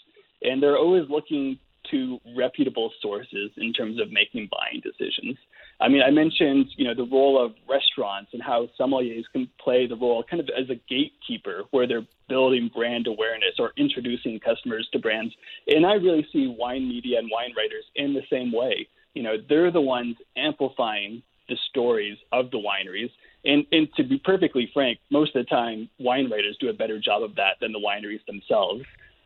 [0.42, 1.60] and they're always looking
[1.90, 5.36] to reputable sources in terms of making buying decisions.
[5.80, 9.86] I mean, I mentioned, you know, the role of restaurants and how sommeliers can play
[9.86, 14.88] the role kind of as a gatekeeper where they're building brand awareness or introducing customers
[14.92, 15.34] to brands.
[15.68, 18.88] And I really see wine media and wine writers in the same way.
[19.14, 23.10] You know, they're the ones amplifying the stories of the wineries.
[23.44, 26.98] And, and to be perfectly frank, most of the time, wine writers do a better
[26.98, 28.84] job of that than the wineries themselves.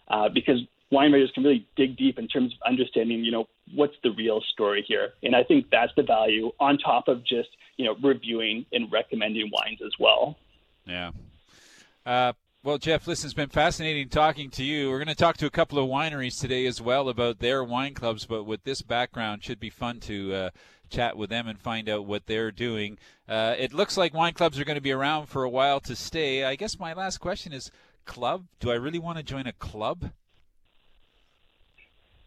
[0.09, 0.61] Uh, because
[0.93, 4.41] wine writers can really dig deep in terms of understanding, you know, what's the real
[4.53, 5.15] story here.
[5.23, 9.51] And I think that's the value on top of just, you know, reviewing and recommending
[9.51, 10.39] wines as well.
[10.85, 11.13] Yeah.
[12.05, 14.91] Uh, well, Jeff, listen, it's been fascinating talking to you.
[14.91, 17.95] We're going to talk to a couple of wineries today as well about their wine
[17.95, 20.51] clubs, but with this background, should be fun to uh,
[20.91, 22.99] chat with them and find out what they're doing.
[23.27, 25.97] Uh, it looks like wine clubs are going to be around for a while to
[25.97, 26.45] stay.
[26.45, 27.71] I guess my last question is
[28.05, 28.45] club?
[28.61, 30.11] Do I really want to join a club?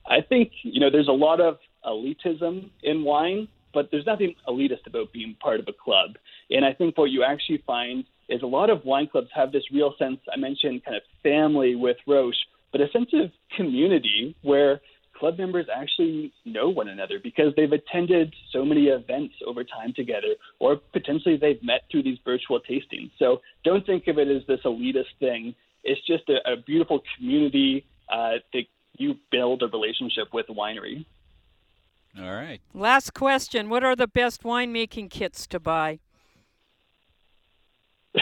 [0.08, 4.88] I think you know there's a lot of elitism in wine, but there's nothing elitist
[4.88, 6.18] about being part of a club.
[6.50, 9.64] And I think what you actually find is a lot of wine clubs have this
[9.72, 10.20] real sense.
[10.34, 12.36] I mentioned kind of family with Roche,
[12.72, 14.82] but a sense of community where
[15.18, 20.36] club members actually know one another because they've attended so many events over time together,
[20.60, 23.12] or potentially they've met through these virtual tastings.
[23.18, 25.56] So don't think of it as this elitist thing.
[25.84, 28.64] It's just a, a beautiful community uh, that
[28.98, 31.06] you build a relationship with the winery.
[32.18, 32.62] All right.
[32.74, 33.70] Last question.
[33.70, 36.00] What are the best winemaking kits to buy?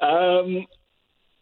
[0.00, 0.66] um,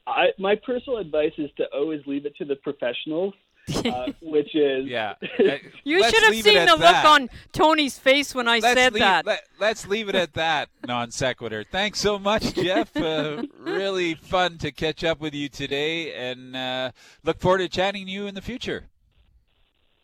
[0.07, 3.35] I, my personal advice is to always leave it to the professionals.
[3.77, 5.15] Uh, which is yeah.
[5.85, 6.79] you should have seen the that.
[6.79, 9.27] look on Tony's face when I let's said leave, that.
[9.27, 11.65] Let, us leave it at that non sequitur.
[11.65, 12.97] Thanks so much, Jeff.
[12.97, 16.91] Uh, really fun to catch up with you today, and uh,
[17.25, 18.85] look forward to chatting to you in the future.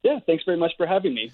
[0.03, 1.33] Yeah, thanks very much for having me.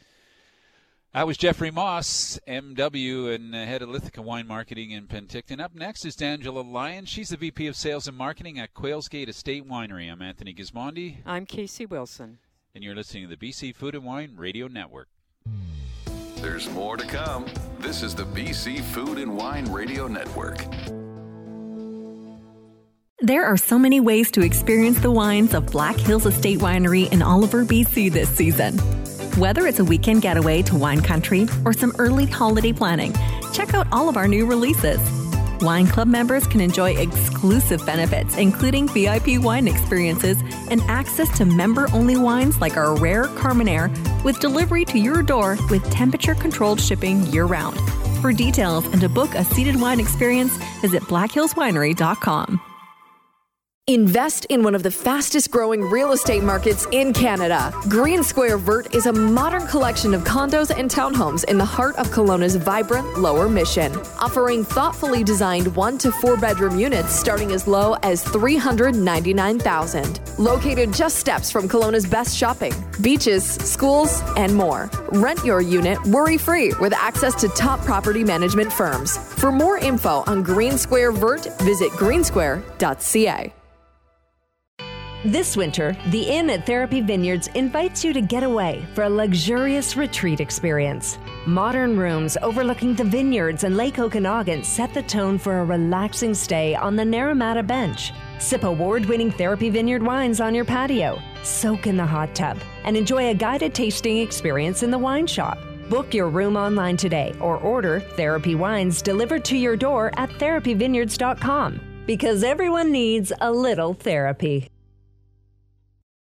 [1.12, 5.60] That was Jeffrey Moss, MW, and head of Lithica Wine Marketing in Penticton.
[5.60, 7.04] Up next is D'Angela Lyon.
[7.04, 10.08] She's the VP of Sales and Marketing at Quailsgate Estate Winery.
[10.08, 11.16] I'm Anthony Gismondi.
[11.26, 12.38] I'm Casey Wilson.
[12.76, 15.08] And you're listening to the BC Food and Wine Radio Network.
[16.36, 17.46] There's more to come.
[17.80, 20.64] This is the BC Food and Wine Radio Network.
[23.18, 27.20] There are so many ways to experience the wines of Black Hills Estate Winery in
[27.20, 28.78] Oliver, BC this season.
[29.36, 33.14] Whether it's a weekend getaway to wine country or some early holiday planning,
[33.52, 34.98] check out all of our new releases.
[35.62, 41.86] Wine Club members can enjoy exclusive benefits, including VIP wine experiences and access to member
[41.92, 43.88] only wines like our rare Carmenere
[44.24, 47.78] with delivery to your door with temperature controlled shipping year round.
[48.20, 52.60] For details and to book a seated wine experience, visit blackhillswinery.com.
[53.92, 57.74] Invest in one of the fastest growing real estate markets in Canada.
[57.88, 62.08] Green Square Vert is a modern collection of condos and townhomes in the heart of
[62.12, 67.96] Kelowna's vibrant Lower Mission, offering thoughtfully designed one to four bedroom units starting as low
[68.04, 70.20] as 399,000.
[70.38, 74.88] Located just steps from Kelowna's best shopping, beaches, schools, and more.
[75.10, 79.16] Rent your unit worry free with access to top property management firms.
[79.40, 83.52] For more info on Green Square Vert, visit greensquare.ca.
[85.24, 89.94] This winter, the Inn at Therapy Vineyards invites you to get away for a luxurious
[89.94, 91.18] retreat experience.
[91.44, 96.74] Modern rooms overlooking the vineyards and Lake Okanagan set the tone for a relaxing stay
[96.74, 98.14] on the Naramata Bench.
[98.38, 102.96] Sip award winning Therapy Vineyard wines on your patio, soak in the hot tub, and
[102.96, 105.58] enjoy a guided tasting experience in the wine shop.
[105.90, 111.78] Book your room online today or order Therapy Wines delivered to your door at therapyvineyards.com
[112.06, 114.69] because everyone needs a little therapy.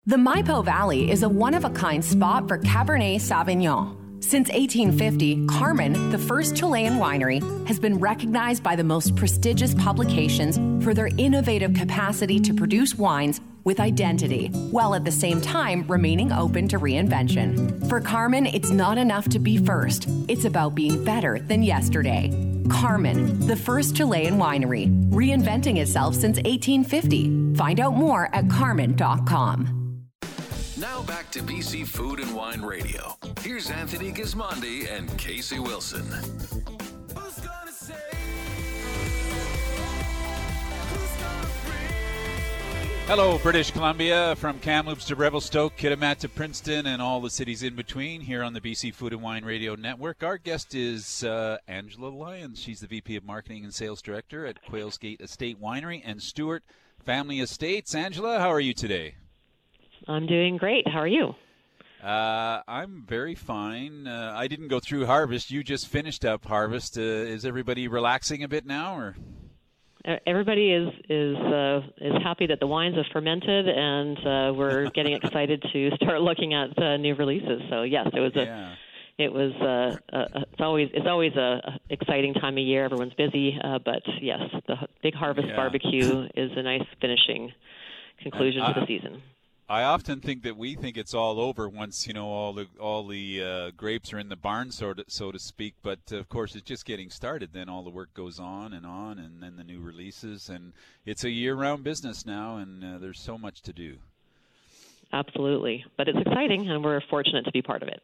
[0.05, 4.21] The Maipo Valley is a one of a kind spot for Cabernet Sauvignon.
[4.21, 10.85] Since 1850, Carmen, the first Chilean winery, has been recognized by the most prestigious publications
[10.85, 16.33] for their innovative capacity to produce wines with identity, while at the same time remaining
[16.33, 17.89] open to reinvention.
[17.89, 22.29] For Carmen, it's not enough to be first, it's about being better than yesterday.
[22.69, 27.55] Carmen, the first Chilean winery, reinventing itself since 1850.
[27.55, 29.82] Find out more at carmen.com.
[30.83, 33.17] Now back to BC Food and Wine Radio.
[33.41, 36.05] Here's Anthony Gismondi and Casey Wilson.
[43.07, 47.77] Hello, British Columbia, from Kamloops to Revelstoke, Kitimat to Princeton, and all the cities in
[47.77, 50.25] between here on the BC Food and Wine Radio Network.
[50.25, 52.61] Our guest is uh, Angela Lyons.
[52.61, 56.65] She's the VP of Marketing and Sales Director at Quailsgate Estate Winery and Stewart
[57.05, 57.95] Family Estates.
[57.95, 59.15] Angela, how are you today?
[60.09, 60.87] I'm doing great.
[60.89, 61.35] How are you?
[62.03, 64.09] Uh, I'm very fine.
[64.09, 65.51] Uh, I didn't go through harvest.
[65.51, 66.99] You just finished up harvest.
[66.99, 69.15] Uh, is everybody relaxing a bit now, or?
[70.27, 75.13] Everybody is is uh, is happy that the wines have fermented, and uh, we're getting
[75.13, 77.63] excited to start looking at uh, new releases.
[77.71, 78.75] So yes, it was a yeah.
[79.19, 82.85] it was uh, uh, it's always it's always a, exciting time of year.
[82.85, 85.55] Everyone's busy, uh, but yes, the big harvest Yeah.
[85.55, 87.53] barbecue is a nice finishing
[88.23, 89.23] conclusion to the season.
[89.69, 93.07] I often think that we think it's all over once you know all the all
[93.07, 95.75] the uh, grapes are in the barn, so to, so to speak.
[95.83, 97.51] But of course, it's just getting started.
[97.53, 100.73] Then all the work goes on and on, and then the new releases, and
[101.07, 103.97] it's a year-round business now, and uh, there's so much to do.
[105.13, 108.03] Absolutely, but it's exciting, and we're fortunate to be part of it.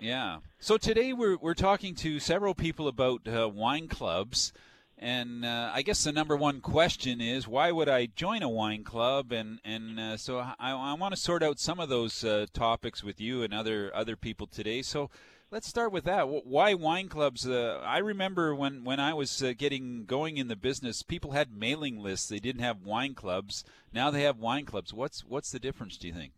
[0.00, 0.38] Yeah.
[0.58, 4.52] So today we're we're talking to several people about uh, wine clubs,
[4.98, 8.84] and uh, I guess the number one question is why would I join a wine
[8.84, 9.32] club?
[9.32, 13.02] And and uh, so I, I want to sort out some of those uh, topics
[13.02, 14.82] with you and other other people today.
[14.82, 15.10] So.
[15.50, 16.26] Let's start with that.
[16.28, 17.46] Why wine clubs?
[17.46, 21.56] Uh, I remember when, when I was uh, getting going in the business, people had
[21.56, 22.28] mailing lists.
[22.28, 23.62] They didn't have wine clubs.
[23.92, 24.92] Now they have wine clubs.
[24.92, 25.96] What's what's the difference?
[25.96, 26.32] Do you think?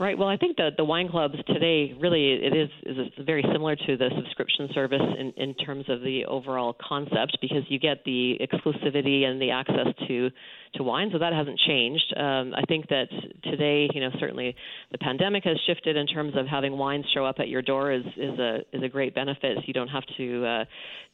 [0.00, 0.16] Right.
[0.16, 3.96] Well, I think that the wine clubs today really it is is very similar to
[3.96, 9.24] the subscription service in, in terms of the overall concept because you get the exclusivity
[9.24, 10.30] and the access to
[10.74, 11.10] to wine.
[11.12, 12.14] So that hasn't changed.
[12.16, 13.08] Um, I think that
[13.42, 14.54] today, you know, certainly
[14.92, 18.04] the pandemic has shifted in terms of having wines show up at your door is
[18.16, 19.58] is a is a great benefit.
[19.66, 20.64] You don't have to uh,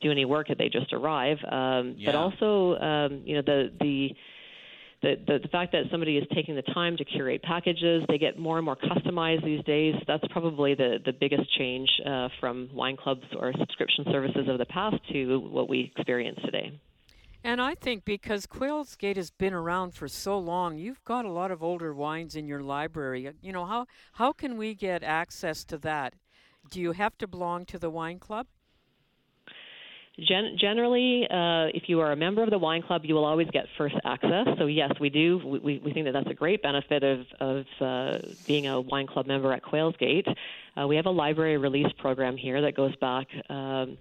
[0.02, 1.38] do any work; they just arrive.
[1.50, 4.10] Um, But also, um, you know, the the
[5.02, 8.38] the, the the fact that somebody is taking the time to curate packages, they get
[8.38, 9.94] more and more customized these days.
[10.06, 14.66] That's probably the the biggest change uh, from wine clubs or subscription services of the
[14.66, 16.78] past to what we experience today.
[17.46, 21.30] And I think because Quail's Gate has been around for so long, you've got a
[21.30, 23.30] lot of older wines in your library.
[23.42, 26.14] You know, how how can we get access to that?
[26.70, 28.46] Do you have to belong to the wine club?
[30.20, 33.48] Gen- generally, uh, if you are a member of the wine club, you will always
[33.52, 34.46] get first access.
[34.58, 35.38] So yes, we do.
[35.44, 39.26] We- We, think that that's a great benefit of, of uh, being a wine club
[39.26, 40.26] member at Quailsgate.
[40.76, 43.26] Uh, we have a library release program here that goes back.
[43.48, 43.98] Um,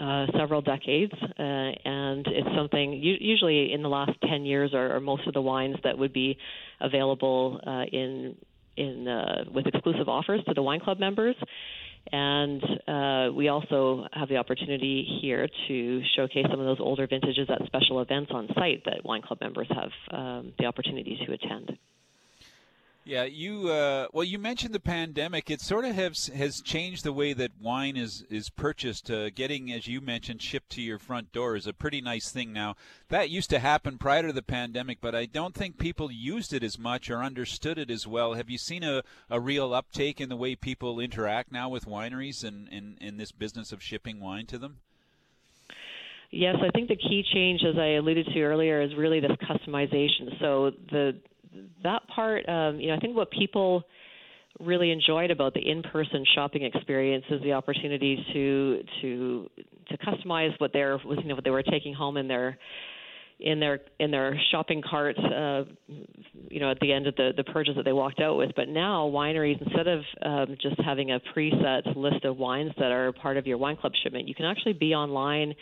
[0.00, 4.98] uh, several decades, uh, and it's something u- usually in the last 10 years are
[4.98, 6.36] most of the wines that would be
[6.80, 8.34] available uh, in
[8.76, 11.36] in uh, with exclusive offers to the wine club members.
[12.12, 17.48] And uh, we also have the opportunity here to showcase some of those older vintages
[17.48, 21.78] at special events on site that wine club members have um, the opportunity to attend.
[23.06, 25.50] Yeah, you uh, well, you mentioned the pandemic.
[25.50, 29.10] It sort of has has changed the way that wine is is purchased.
[29.10, 32.50] Uh, getting, as you mentioned, shipped to your front door is a pretty nice thing
[32.50, 32.76] now.
[33.10, 36.62] That used to happen prior to the pandemic, but I don't think people used it
[36.62, 38.32] as much or understood it as well.
[38.34, 42.42] Have you seen a, a real uptake in the way people interact now with wineries
[42.42, 44.78] and in, in this business of shipping wine to them?
[46.30, 50.40] Yes, I think the key change, as I alluded to earlier, is really this customization.
[50.40, 51.16] So the
[51.82, 53.84] that part, um, you know, I think what people
[54.60, 59.50] really enjoyed about the in-person shopping experience is the opportunity to to
[59.88, 62.56] to customize what they're you know what they were taking home in their
[63.40, 65.64] in their in their shopping cart uh,
[66.48, 68.50] you know at the end of the the purchase that they walked out with.
[68.54, 73.12] But now wineries instead of um, just having a preset list of wines that are
[73.12, 75.54] part of your wine club shipment you can actually be online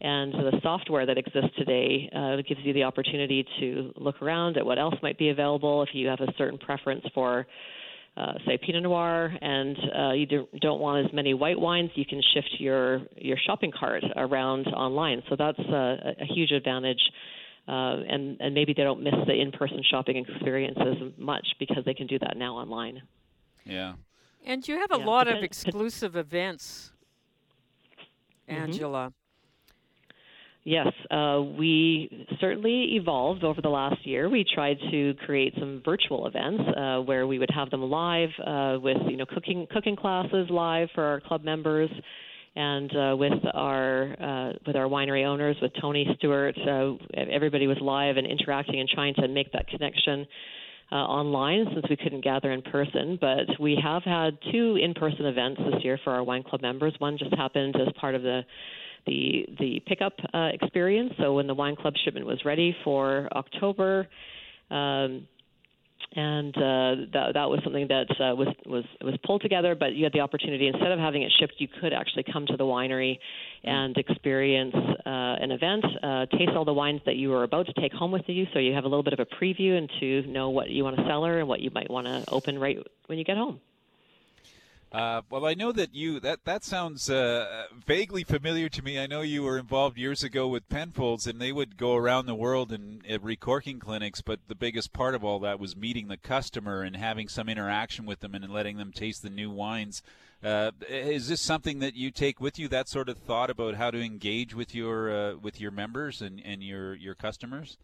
[0.00, 4.66] and the software that exists today uh, gives you the opportunity to look around at
[4.66, 7.46] what else might be available if you have a certain preference for,
[8.16, 11.90] uh, say, Pinot Noir, and uh, you do, don't want as many white wines.
[11.94, 15.22] You can shift your your shopping cart around online.
[15.28, 17.00] So that's a, a huge advantage.
[17.66, 21.94] Uh, and and maybe they don't miss the in-person shopping experience as much because they
[21.94, 23.00] can do that now online.
[23.64, 23.94] Yeah.
[24.44, 26.92] And you have a Yeah, lot of exclusive events,
[28.46, 28.54] Mhm.
[28.54, 29.12] Angela.
[30.66, 34.30] Yes, uh, we certainly evolved over the last year.
[34.30, 38.78] We tried to create some virtual events uh, where we would have them live uh,
[38.80, 41.90] with you know cooking cooking classes live for our club members,
[42.56, 46.56] and uh, with our uh, with our winery owners, with Tony Stewart.
[47.14, 50.26] Everybody was live and interacting and trying to make that connection.
[50.92, 55.58] Uh, online since we couldn't gather in person, but we have had two in-person events
[55.72, 56.94] this year for our wine club members.
[56.98, 58.42] One just happened as part of the
[59.06, 61.12] the the pickup uh, experience.
[61.18, 64.08] So when the wine club shipment was ready for October,
[64.70, 65.26] um,
[66.16, 69.74] and uh, that that was something that uh, was was was pulled together.
[69.74, 72.56] But you had the opportunity instead of having it shipped, you could actually come to
[72.56, 73.18] the winery
[73.64, 77.72] and experience uh, an event, uh, taste all the wines that you were about to
[77.80, 78.46] take home with you.
[78.52, 80.96] So you have a little bit of a preview and to know what you want
[80.96, 83.60] to cellar and what you might want to open right when you get home.
[84.94, 88.96] Uh, well, I know that you that that sounds uh, vaguely familiar to me.
[88.96, 92.34] I know you were involved years ago with Penfolds, and they would go around the
[92.36, 94.22] world and at recorking clinics.
[94.22, 98.06] But the biggest part of all that was meeting the customer and having some interaction
[98.06, 100.00] with them and letting them taste the new wines.
[100.44, 102.68] Uh, is this something that you take with you?
[102.68, 106.40] That sort of thought about how to engage with your uh, with your members and,
[106.44, 107.78] and your your customers.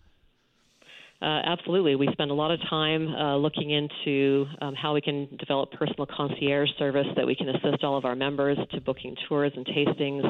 [1.23, 1.97] Uh, absolutely.
[1.97, 6.07] We spend a lot of time uh, looking into um, how we can develop personal
[6.07, 10.23] concierge service that we can assist all of our members to booking tours and tastings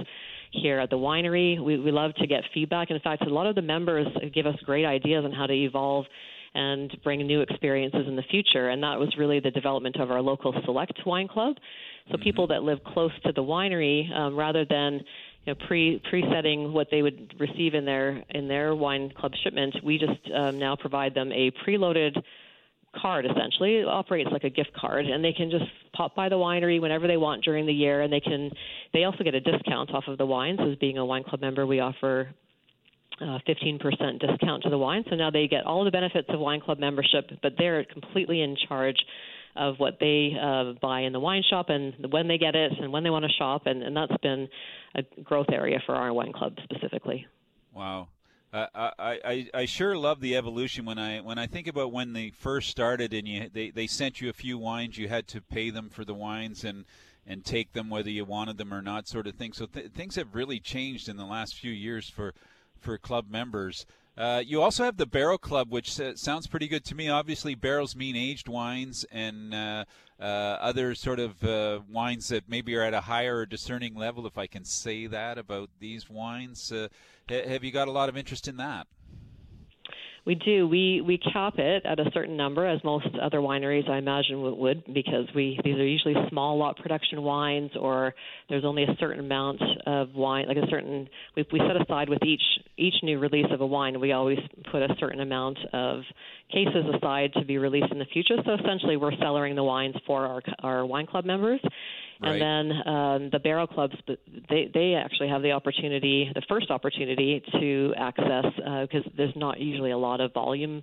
[0.50, 1.62] here at the winery.
[1.62, 2.90] We, we love to get feedback.
[2.90, 6.06] In fact, a lot of the members give us great ideas on how to evolve
[6.54, 8.70] and bring new experiences in the future.
[8.70, 11.54] And that was really the development of our local select wine club.
[12.10, 15.00] So people that live close to the winery, um, rather than
[15.46, 19.74] you know, pre pre-setting what they would receive in their in their wine club shipment,
[19.84, 22.16] we just um, now provide them a preloaded
[23.00, 23.24] card.
[23.24, 26.80] Essentially, it operates like a gift card, and they can just pop by the winery
[26.80, 28.50] whenever they want during the year, and they can.
[28.92, 30.58] They also get a discount off of the wines.
[30.60, 32.28] As being a wine club member, we offer
[33.20, 33.80] uh, 15%
[34.20, 35.04] discount to the wine.
[35.08, 38.56] So now they get all the benefits of wine club membership, but they're completely in
[38.68, 38.96] charge
[39.56, 42.92] of what they uh, buy in the wine shop and when they get it and
[42.92, 43.62] when they want to shop.
[43.66, 44.48] And, and that's been
[44.94, 47.26] a growth area for our wine club specifically.
[47.74, 48.08] Wow.
[48.52, 48.90] Uh, I,
[49.24, 52.68] I I sure love the evolution when I when I think about when they first
[52.68, 55.88] started and you they, they sent you a few wines you had to pay them
[55.88, 56.84] for the wines and
[57.24, 60.16] and take them whether you wanted them or not sort of thing so th- things
[60.16, 62.34] have really changed in the last few years for
[62.80, 63.86] for club members.
[64.20, 67.08] Uh, you also have the Barrel Club, which sounds pretty good to me.
[67.08, 69.86] Obviously, barrels mean aged wines and uh,
[70.20, 70.24] uh,
[70.60, 74.36] other sort of uh, wines that maybe are at a higher or discerning level, if
[74.36, 76.70] I can say that about these wines.
[77.30, 78.86] Have you got a lot of interest in that?
[80.30, 80.68] We do.
[80.68, 84.84] We we cap it at a certain number, as most other wineries I imagine would,
[84.94, 88.14] because we these are usually small lot production wines, or
[88.48, 91.08] there's only a certain amount of wine, like a certain.
[91.34, 92.42] We we set aside with each
[92.76, 94.38] each new release of a wine, we always
[94.70, 96.02] put a certain amount of
[96.52, 98.36] cases aside to be released in the future.
[98.44, 101.60] So essentially, we're cellaring the wines for our our wine club members.
[102.22, 102.40] Right.
[102.40, 103.94] And then um, the barrel clubs,
[104.48, 109.90] they they actually have the opportunity, the first opportunity to access because there's not usually
[109.90, 110.82] a lot of volume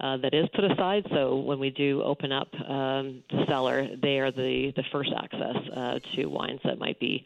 [0.00, 1.06] uh, that is put aside.
[1.10, 5.56] So when we do open up um, the cellar, they are the the first access
[5.74, 7.24] uh, to wines that might be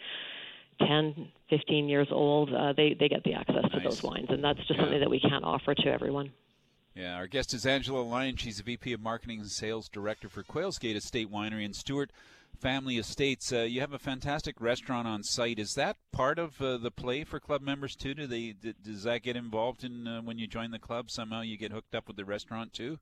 [0.86, 2.52] 10, 15 years old.
[2.52, 4.80] Uh, they they get the access to those wines, and that's just Yeah.
[4.80, 6.32] something that we can't offer to everyone.
[6.94, 8.36] Yeah, our guest is Angela Lyon.
[8.36, 12.11] She's the VP of Marketing and Sales Director for Quailsgate Estate Winery in Stewart
[12.57, 13.52] Family Estates.
[13.52, 15.59] Uh, you have a fantastic restaurant on site.
[15.59, 18.14] Is that part of uh, the play for club members too?
[18.14, 21.11] Do they does that get involved in uh, when you join the club?
[21.11, 22.98] Somehow you get hooked up with the restaurant too.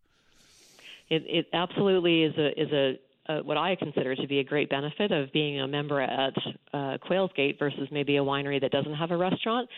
[1.08, 4.68] It, it absolutely is a is a uh, what I consider to be a great
[4.68, 6.34] benefit of being a member at
[6.72, 9.68] uh, Quailsgate versus maybe a winery that doesn't have a restaurant.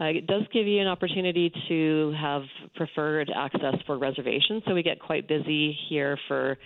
[0.00, 2.42] Uh, it does give you an opportunity to have
[2.74, 4.62] preferred access for reservations.
[4.66, 6.58] So we get quite busy here for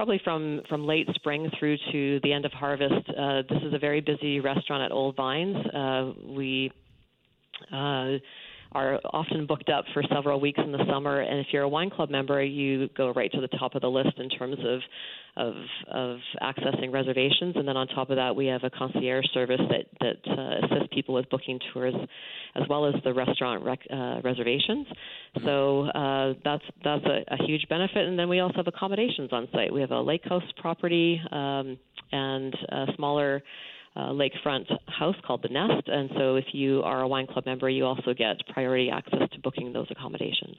[0.00, 3.06] probably from from late spring through to the end of harvest.
[3.10, 5.54] Uh, this is a very busy restaurant at Old Vines.
[5.74, 6.72] Uh, we
[7.70, 8.12] uh,
[8.72, 11.20] are often booked up for several weeks in the summer.
[11.20, 13.90] And if you're a wine club member, you go right to the top of the
[13.90, 14.80] list in terms of
[15.36, 15.54] of,
[15.92, 17.54] of accessing reservations.
[17.54, 20.92] And then on top of that, we have a concierge service that that uh, assists
[20.92, 21.94] people with booking tours,
[22.56, 24.86] as well as the restaurant rec- uh, reservations.
[25.44, 28.06] So uh, that's that's a, a huge benefit.
[28.08, 29.72] And then we also have accommodations on site.
[29.72, 31.78] We have a lake house property um,
[32.12, 33.42] and a smaller
[33.96, 35.88] uh, lakefront house called the Nest.
[35.88, 39.38] And so, if you are a wine club member, you also get priority access to
[39.40, 40.56] booking those accommodations.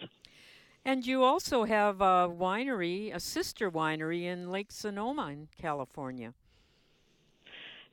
[0.83, 6.33] And you also have a winery, a sister winery in Lake Sonoma in California.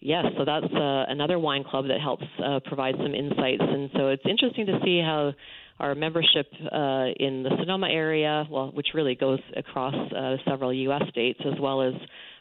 [0.01, 3.63] Yes, so that's uh, another wine club that helps uh, provide some insights.
[3.63, 5.33] And so it's interesting to see how
[5.81, 11.03] our membership uh, in the Sonoma area, well, which really goes across uh, several U.S.
[11.11, 11.95] states, as well as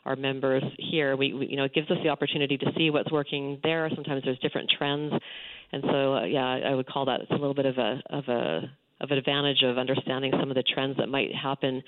[0.06, 1.16] our members here.
[1.16, 3.90] We, we, you know, it gives us the opportunity to see what's working there.
[3.94, 5.14] Sometimes there's different trends,
[5.72, 8.28] and so uh, yeah, I would call that it's a little bit of a of
[8.28, 11.84] a of an advantage of understanding some of the trends that might happen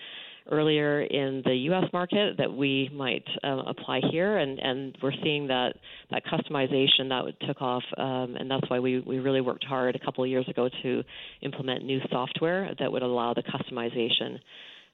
[0.51, 1.85] earlier in the U.S.
[1.93, 5.73] market that we might uh, apply here, and, and we're seeing that
[6.11, 9.99] that customization that took off, um, and that's why we, we really worked hard a
[9.99, 11.03] couple of years ago to
[11.41, 14.39] implement new software that would allow the customization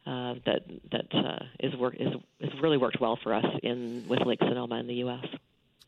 [0.06, 4.20] uh, that that uh, is work is has really worked well for us in with
[4.26, 5.26] Lake Sonoma in the U.S.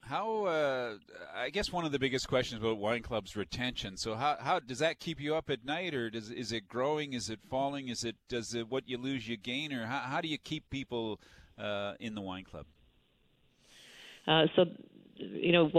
[0.10, 0.94] How uh,
[1.36, 3.98] I guess one of the biggest questions about wine clubs retention.
[3.98, 7.14] So how how does that keep you up at night, or does is it growing?
[7.14, 7.90] Is it falling?
[7.90, 10.70] Is it does it what you lose you gain, or how how do you keep
[10.70, 11.20] people
[11.58, 12.66] uh, in the wine club?
[14.28, 14.66] Uh, so
[15.18, 15.70] you know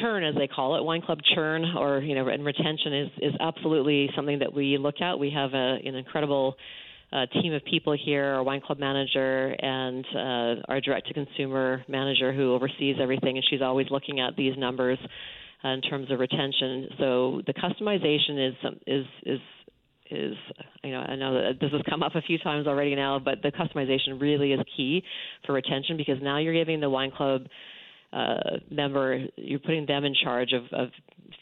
[0.00, 3.34] churn as they call it wine club churn or you know and retention is is
[3.40, 6.56] absolutely something that we look at we have a, an incredible
[7.12, 11.82] uh, team of people here, our wine club manager and uh, our direct to consumer
[11.88, 14.98] manager who oversees everything, and she's always looking at these numbers
[15.64, 16.88] uh, in terms of retention.
[16.98, 18.54] So the customization is
[18.86, 19.40] is is
[20.10, 20.36] is
[20.84, 23.42] you know I know that this has come up a few times already now, but
[23.42, 25.02] the customization really is key
[25.46, 27.46] for retention because now you're giving the wine club
[28.12, 30.88] uh, member, you're putting them in charge of, of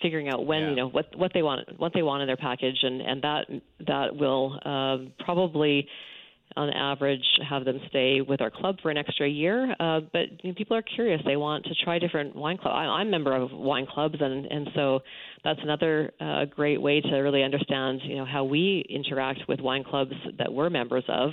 [0.02, 0.70] figuring out when yeah.
[0.70, 3.46] you know what what they want what they want in their package, and and that
[3.86, 5.86] that will uh, probably
[6.56, 9.74] on average have them stay with our club for an extra year.
[9.78, 12.74] Uh, but you know, people are curious; they want to try different wine clubs.
[12.74, 15.00] I'm a member of wine clubs, and and so
[15.44, 19.84] that's another uh, great way to really understand you know how we interact with wine
[19.84, 21.30] clubs that we're members of.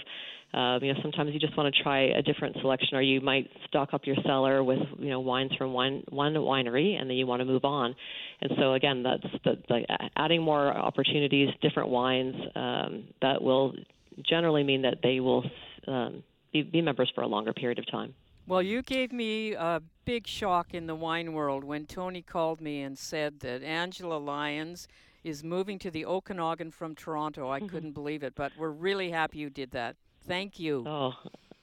[0.54, 3.50] Uh, you know, sometimes you just want to try a different selection, or you might
[3.68, 7.26] stock up your cellar with you know wines from one one winery, and then you
[7.26, 7.96] want to move on.
[8.40, 9.82] And so again, that's the, the
[10.16, 13.74] adding more opportunities, different wines um, that will
[14.22, 15.44] generally mean that they will
[15.88, 18.14] um, be, be members for a longer period of time.
[18.46, 22.82] Well, you gave me a big shock in the wine world when Tony called me
[22.82, 24.88] and said that Angela Lyons
[25.24, 27.50] is moving to the Okanagan from Toronto.
[27.50, 27.68] I mm-hmm.
[27.68, 29.96] couldn't believe it, but we're really happy you did that.
[30.28, 30.84] Thank you.
[30.86, 31.14] Oh,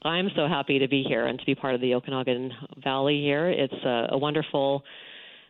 [0.03, 2.51] I'm so happy to be here and to be part of the Okanagan
[2.83, 3.49] Valley here.
[3.49, 4.83] It's a, a wonderful,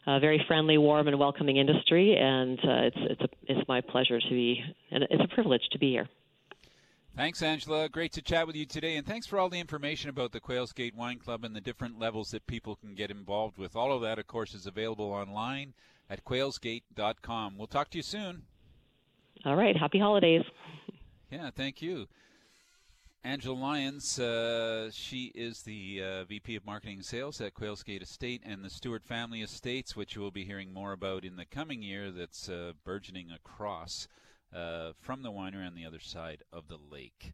[0.05, 4.19] uh, very friendly, warm, and welcoming industry, and uh, it's it's a, it's my pleasure
[4.19, 6.09] to be, and it's a privilege to be here.
[7.15, 7.89] Thanks, Angela.
[7.89, 10.95] Great to chat with you today, and thanks for all the information about the Quailsgate
[10.95, 13.75] Wine Club and the different levels that people can get involved with.
[13.75, 15.73] All of that, of course, is available online
[16.09, 17.57] at quailsgate.com.
[17.57, 18.43] We'll talk to you soon.
[19.45, 19.75] All right.
[19.75, 20.43] Happy holidays.
[21.29, 22.07] Yeah, thank you.
[23.23, 28.41] Angela Lyons, uh, she is the uh, VP of Marketing and Sales at Quailsgate Estate
[28.43, 31.83] and the Stewart Family Estates, which you will be hearing more about in the coming
[31.83, 32.09] year.
[32.09, 34.07] That's uh, burgeoning across
[34.55, 37.33] uh, from the winery on the other side of the lake.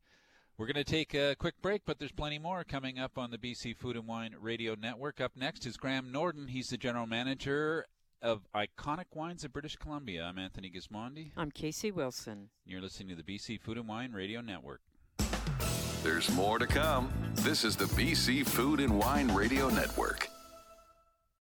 [0.58, 3.38] We're going to take a quick break, but there's plenty more coming up on the
[3.38, 5.22] BC Food and Wine Radio Network.
[5.22, 6.48] Up next is Graham Norden.
[6.48, 7.86] He's the general manager
[8.24, 10.24] of Iconic Wines of British Columbia.
[10.24, 11.32] I'm Anthony Gismondi.
[11.38, 12.50] I'm Casey Wilson.
[12.66, 14.82] You're listening to the BC Food and Wine Radio Network.
[16.04, 17.12] There's more to come.
[17.36, 20.28] This is the BC Food and Wine Radio Network.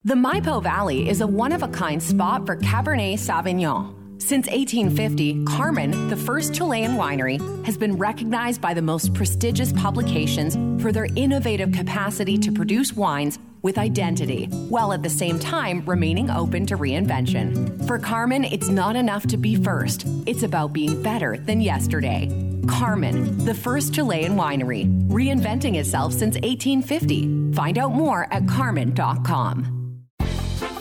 [0.04, 4.01] The Maipo Valley is a one of a kind spot for Cabernet Sauvignon.
[4.24, 10.54] Since 1850, Carmen, the first Chilean winery, has been recognized by the most prestigious publications
[10.80, 16.30] for their innovative capacity to produce wines with identity, while at the same time remaining
[16.30, 17.84] open to reinvention.
[17.84, 22.28] For Carmen, it's not enough to be first, it's about being better than yesterday.
[22.68, 27.54] Carmen, the first Chilean winery, reinventing itself since 1850.
[27.54, 29.81] Find out more at carmen.com.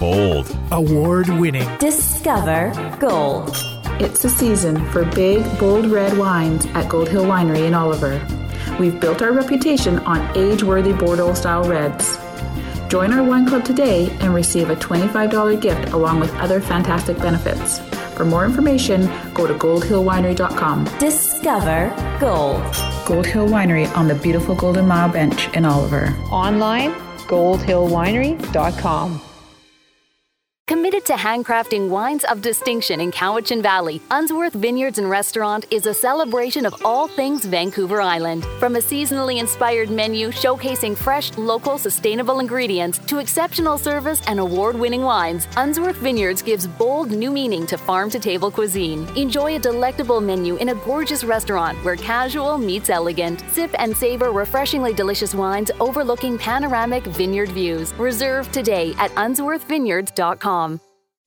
[0.01, 0.57] Bold.
[0.71, 1.69] Award winning.
[1.77, 3.55] Discover Gold.
[3.99, 8.19] It's the season for big, bold red wines at Gold Hill Winery in Oliver.
[8.79, 12.17] We've built our reputation on age worthy Bordeaux style reds.
[12.87, 17.77] Join our wine club today and receive a $25 gift along with other fantastic benefits.
[18.15, 20.85] For more information, go to goldhillwinery.com.
[20.97, 22.63] Discover Gold.
[23.05, 26.07] Gold Hill Winery on the beautiful Golden Mile Bench in Oliver.
[26.31, 26.91] Online,
[27.27, 29.21] goldhillwinery.com.
[30.71, 35.93] Committed to handcrafting wines of distinction in Cowichan Valley, Unsworth Vineyards and Restaurant is a
[35.93, 38.45] celebration of all things Vancouver Island.
[38.57, 44.77] From a seasonally inspired menu showcasing fresh, local, sustainable ingredients to exceptional service and award
[44.77, 49.05] winning wines, Unsworth Vineyards gives bold new meaning to farm to table cuisine.
[49.17, 53.43] Enjoy a delectable menu in a gorgeous restaurant where casual meets elegant.
[53.49, 57.93] Sip and savor refreshingly delicious wines overlooking panoramic vineyard views.
[57.95, 60.60] Reserve today at unsworthvineyards.com.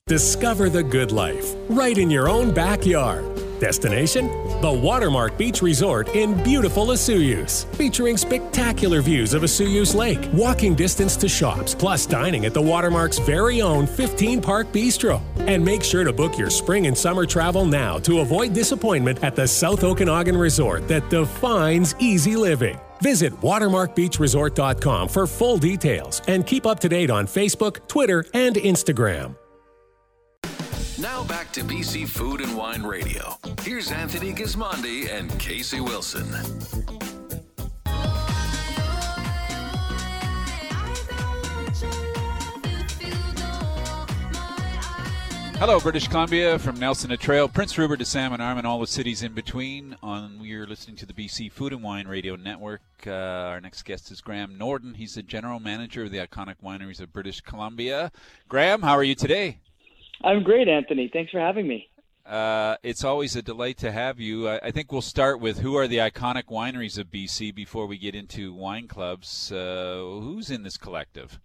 [0.06, 3.24] Discover the good life right in your own backyard.
[3.58, 4.26] Destination?
[4.60, 11.16] The Watermark Beach Resort in beautiful Osoyoos, featuring spectacular views of Osoyoos Lake, walking distance
[11.16, 15.22] to shops, plus dining at the Watermark's very own 15 Park Bistro.
[15.38, 19.34] And make sure to book your spring and summer travel now to avoid disappointment at
[19.34, 22.78] the South Okanagan Resort that defines easy living.
[23.04, 29.36] Visit watermarkbeachresort.com for full details and keep up to date on Facebook, Twitter, and Instagram.
[30.98, 33.34] Now back to BC Food and Wine Radio.
[33.60, 36.24] Here's Anthony Gismondi and Casey Wilson.
[45.56, 48.88] Hello, British Columbia, from Nelson to Trail, Prince Rupert to Salmon Arm, and all the
[48.88, 49.96] cities in between.
[50.02, 52.82] On we're listening to the BC Food and Wine Radio Network.
[53.06, 54.94] Uh, our next guest is Graham Norden.
[54.94, 58.10] He's the general manager of the iconic wineries of British Columbia.
[58.48, 59.60] Graham, how are you today?
[60.24, 61.08] I'm great, Anthony.
[61.10, 61.88] Thanks for having me.
[62.26, 64.48] Uh, it's always a delight to have you.
[64.48, 67.98] I, I, think we'll start with who are the iconic wineries of BC before we
[67.98, 69.52] get into wine clubs.
[69.52, 71.38] Uh, who's in this collective?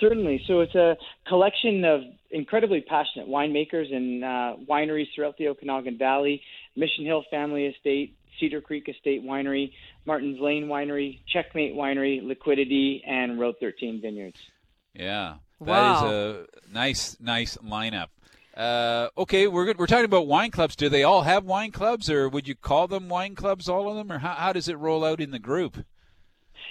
[0.00, 0.42] Certainly.
[0.46, 6.42] So it's a collection of incredibly passionate winemakers and uh, wineries throughout the Okanagan Valley
[6.76, 9.72] Mission Hill Family Estate, Cedar Creek Estate Winery,
[10.06, 14.38] Martin's Lane Winery, Checkmate Winery, Liquidity, and Road 13 Vineyards.
[14.94, 16.06] Yeah, that wow.
[16.06, 18.08] is a nice, nice lineup.
[18.56, 19.78] Uh, okay, we're good.
[19.78, 20.76] we're talking about wine clubs.
[20.76, 23.96] Do they all have wine clubs, or would you call them wine clubs, all of
[23.96, 25.84] them, or how, how does it roll out in the group?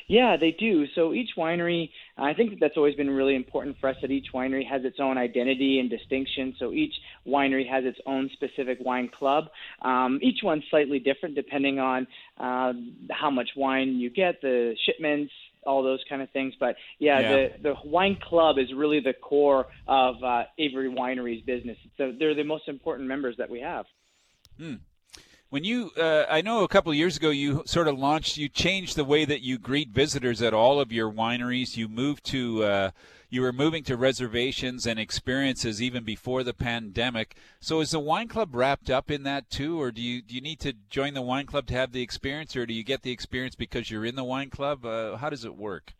[0.08, 0.86] Yeah, they do.
[0.96, 4.28] So each winery, I think that that's always been really important for us that each
[4.34, 6.56] winery has its own identity and distinction.
[6.60, 6.94] So each
[7.28, 9.46] winery has its own specific wine club.
[9.82, 12.74] Um, each one's slightly different depending on uh,
[13.12, 15.32] how much wine you get, the shipments,
[15.66, 16.54] all those kind of things.
[16.60, 17.30] But yeah, Yeah.
[17.32, 21.78] the the wine club is really the core of uh, Avery Winery's business.
[21.98, 23.86] So they're the most important members that we have.
[24.58, 24.76] Hmm.
[25.54, 28.50] When you, uh, I know a couple of years ago, you sort of launched, you
[28.50, 31.78] changed the way that you greet visitors at all of your wineries.
[31.78, 32.92] You moved to, uh,
[33.30, 37.36] you were moving to reservations and experiences even before the pandemic.
[37.60, 40.42] So is the wine club wrapped up in that too, or do you do you
[40.42, 43.12] need to join the wine club to have the experience, or do you get the
[43.12, 44.84] experience because you're in the wine club?
[44.88, 45.94] Uh, how does it work?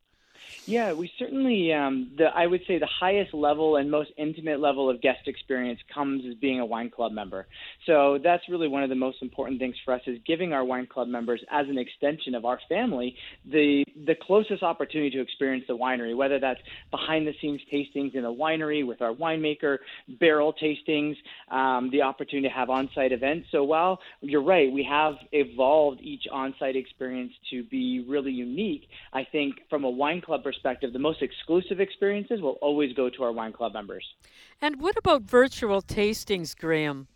[0.66, 4.90] Yeah, we certainly, um, the I would say the highest level and most intimate level
[4.90, 7.48] of guest experience comes as being a wine club member.
[7.86, 10.88] So that's really one of the most important things for us is giving our wine
[10.88, 13.16] club members, as an extension of our family,
[13.52, 16.16] the the closest opportunity to experience the winery.
[16.16, 16.60] Whether that's
[16.92, 19.80] behind the scenes tastings in the winery with our winemaker,
[20.20, 21.16] barrel tastings,
[21.52, 23.48] um, the opportunity to have on site events.
[23.52, 28.88] So while you're right, we have evolved each on site experience to be really unique.
[29.12, 33.24] I think from a wine club perspective, the most exclusive experiences will always go to
[33.24, 34.06] our wine club members.
[34.62, 37.08] And what about virtual tastings, Graham?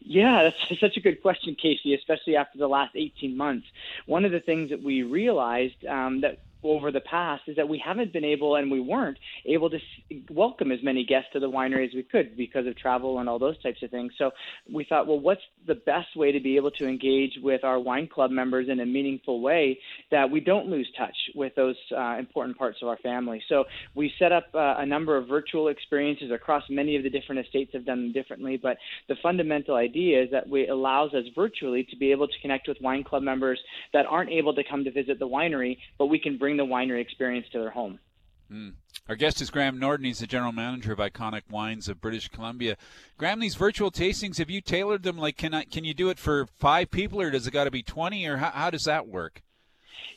[0.00, 3.66] Yeah, that's such a good question, Casey, especially after the last 18 months.
[4.06, 6.40] One of the things that we realized um, that
[6.72, 9.78] over the past is that we haven't been able and we weren't able to
[10.30, 13.38] welcome as many guests to the winery as we could because of travel and all
[13.38, 14.12] those types of things.
[14.18, 14.30] So
[14.72, 18.08] we thought, well, what's the best way to be able to engage with our wine
[18.08, 19.78] club members in a meaningful way
[20.10, 23.42] that we don't lose touch with those uh, important parts of our family?
[23.48, 23.64] So
[23.94, 27.72] we set up uh, a number of virtual experiences across many of the different estates
[27.72, 28.76] have done them differently, but
[29.08, 32.76] the fundamental idea is that we allows us virtually to be able to connect with
[32.80, 33.58] wine club members
[33.92, 37.00] that aren't able to come to visit the winery, but we can bring the winery
[37.00, 37.98] experience to their home.
[38.50, 38.74] Mm.
[39.08, 40.06] Our guest is Graham Norton.
[40.06, 42.76] He's the general manager of Iconic Wines of British Columbia.
[43.18, 45.18] Graham, these virtual tastings, have you tailored them?
[45.18, 47.70] Like, can I, can you do it for five people, or does it got to
[47.70, 49.42] be twenty, or how, how does that work?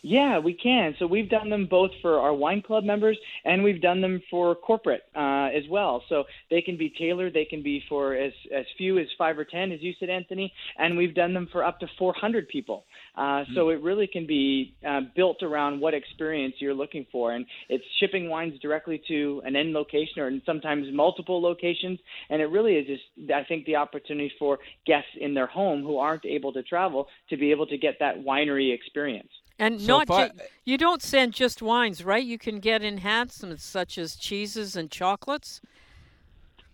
[0.01, 0.95] Yeah, we can.
[0.97, 4.55] So we've done them both for our wine club members and we've done them for
[4.55, 6.03] corporate uh, as well.
[6.09, 7.33] So they can be tailored.
[7.33, 10.53] They can be for as, as few as five or 10, as you said, Anthony.
[10.77, 12.85] And we've done them for up to 400 people.
[13.17, 13.71] Uh, so hmm.
[13.71, 17.33] it really can be uh, built around what experience you're looking for.
[17.33, 21.99] And it's shipping wines directly to an end location or sometimes multiple locations.
[22.29, 25.97] And it really is just, I think, the opportunity for guests in their home who
[25.97, 29.29] aren't able to travel to be able to get that winery experience.
[29.59, 30.33] And so not I, ju-
[30.65, 32.23] you don't send just wines, right?
[32.23, 35.61] You can get enhancements such as cheeses and chocolates.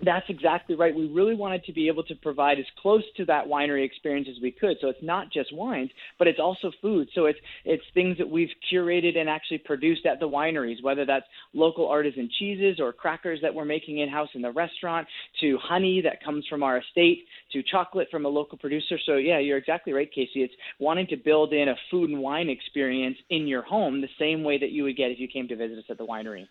[0.04, 0.94] That's exactly right.
[0.94, 4.42] We really wanted to be able to provide as close to that winery experience as
[4.42, 4.76] we could.
[4.82, 5.90] So it's not just wines,
[6.20, 7.08] but it's also food.
[7.16, 11.26] So it's it's things that we've curated and actually produced at the wineries, whether that's
[11.54, 15.08] local artisan cheeses or crackers that we're making in house in the restaurant,
[15.40, 18.98] to honey that comes from our estate, to chocolate from a local producer.
[19.06, 20.44] So yeah, you're exactly right, Casey.
[20.44, 24.44] It's wanting to build in a food and wine experience in your home the same
[24.44, 26.48] way that you would get if you came to visit us at the winery.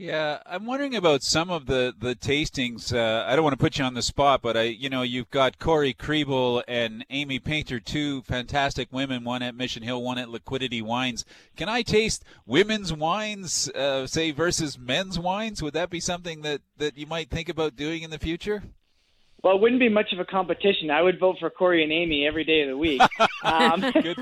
[0.00, 2.94] Yeah, I'm wondering about some of the the tastings.
[2.94, 5.28] Uh, I don't want to put you on the spot, but I, you know, you've
[5.32, 10.28] got Corey Kriebel and Amy Painter, two fantastic women, one at Mission Hill, one at
[10.28, 11.24] Liquidity Wines.
[11.56, 15.64] Can I taste women's wines, uh, say, versus men's wines?
[15.64, 18.62] Would that be something that that you might think about doing in the future?
[19.42, 20.92] Well, it wouldn't be much of a competition.
[20.92, 23.02] I would vote for Corey and Amy every day of the week.
[23.44, 24.16] Um, good,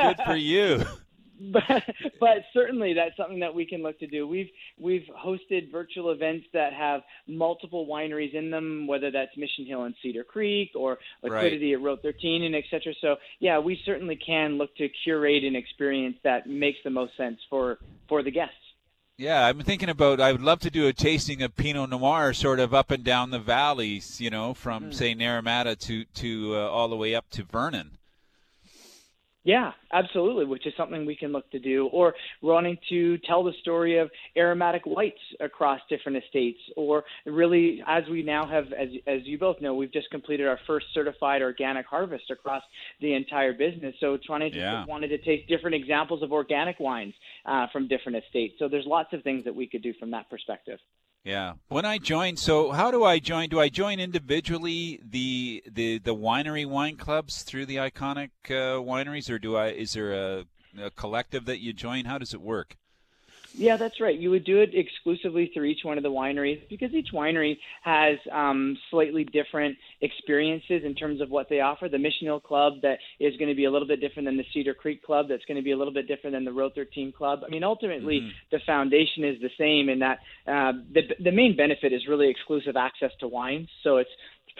[0.00, 0.82] good for you.
[1.52, 1.82] but
[2.20, 4.26] but certainly that's something that we can look to do.
[4.26, 9.84] We've we've hosted virtual events that have multiple wineries in them, whether that's Mission Hill
[9.84, 11.80] and Cedar Creek or Liquidity right.
[11.80, 12.94] at Road 13 and et cetera.
[13.00, 17.38] So yeah, we certainly can look to curate an experience that makes the most sense
[17.50, 17.78] for
[18.08, 18.54] for the guests.
[19.18, 20.20] Yeah, I'm thinking about.
[20.20, 23.30] I would love to do a tasting of Pinot Noir, sort of up and down
[23.30, 24.20] the valleys.
[24.20, 24.94] You know, from mm.
[24.94, 27.95] say Naramata to to uh, all the way up to Vernon.
[29.46, 31.86] Yeah, absolutely, which is something we can look to do.
[31.92, 38.02] Or wanting to tell the story of aromatic whites across different estates, or really, as
[38.10, 41.86] we now have, as, as you both know, we've just completed our first certified organic
[41.86, 42.64] harvest across
[43.00, 43.94] the entire business.
[44.00, 44.84] So trying to yeah.
[44.84, 48.54] wanted to taste different examples of organic wines uh, from different estates.
[48.58, 50.80] So there's lots of things that we could do from that perspective.
[51.26, 51.54] Yeah.
[51.66, 53.48] When I join, so how do I join?
[53.48, 59.28] Do I join individually the the the winery wine clubs through the iconic uh, wineries,
[59.28, 59.70] or do I?
[59.70, 60.44] Is there a,
[60.80, 62.04] a collective that you join?
[62.04, 62.76] How does it work?
[63.58, 64.18] Yeah, that's right.
[64.18, 68.18] You would do it exclusively through each one of the wineries because each winery has
[68.30, 71.88] um, slightly different experiences in terms of what they offer.
[71.88, 74.44] The Mission Hill Club that is going to be a little bit different than the
[74.52, 75.26] Cedar Creek Club.
[75.28, 77.40] That's going to be a little bit different than the Road 13 Club.
[77.46, 78.28] I mean, ultimately, mm-hmm.
[78.50, 82.76] the foundation is the same in that uh, the the main benefit is really exclusive
[82.76, 83.68] access to wines.
[83.82, 84.10] So it's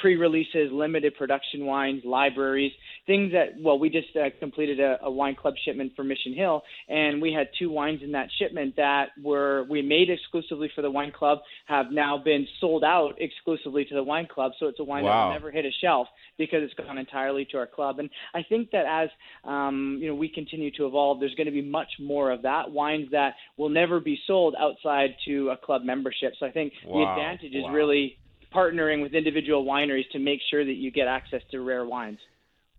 [0.00, 2.72] pre-releases, limited production wines, libraries,
[3.06, 6.62] things that well, we just uh, completed a, a wine club shipment for Mission Hill,
[6.88, 10.90] and we had two wines in that shipment that were we made exclusively for the
[10.90, 14.52] wine club, have now been sold out exclusively to the wine club.
[14.58, 15.10] So it's a wine wow.
[15.10, 17.98] that will never hit a shelf because it's gone entirely to our club.
[17.98, 19.08] And I think that as
[19.44, 22.70] um, you know we continue to evolve, there's going to be much more of that
[22.70, 26.34] wines that will never be sold outside to a club membership.
[26.38, 26.98] So I think wow.
[26.98, 27.72] the advantage is wow.
[27.72, 28.18] really
[28.56, 32.18] partnering with individual wineries to make sure that you get access to rare wines.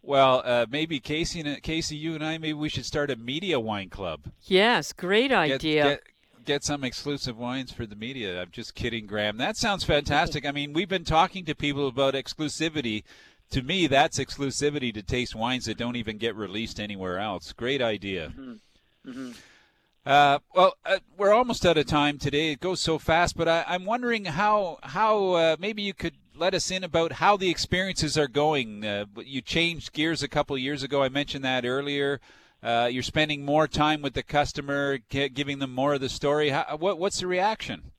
[0.02, 3.60] Well, uh, maybe Casey, and, Casey, you and I, maybe we should start a media
[3.60, 4.22] wine club.
[4.44, 5.84] Yes, great idea.
[5.84, 8.42] Get, get, get some exclusive wines for the media.
[8.42, 9.38] I'm just kidding, Graham.
[9.38, 10.46] That sounds fantastic.
[10.46, 13.04] I mean, we've been talking to people about exclusivity.
[13.52, 17.52] To me, that's exclusivity to taste wines that don't even get released anywhere else.
[17.54, 18.30] Great idea.
[18.30, 19.10] Mm-hmm.
[19.10, 19.32] Mm-hmm.
[20.08, 22.54] Uh, well, uh, we're almost out of time today.
[22.54, 26.54] It goes so fast, but I, am wondering how how uh, maybe you could let
[26.54, 28.86] us in about how the experiences are going.
[28.86, 31.04] Uh, you changed gears a couple of years ago.
[31.04, 32.22] I mentioned that earlier.
[32.64, 36.52] Uh, you're spending more time with the customer, giving them more of the story.
[36.52, 37.92] How, what, what's the reaction?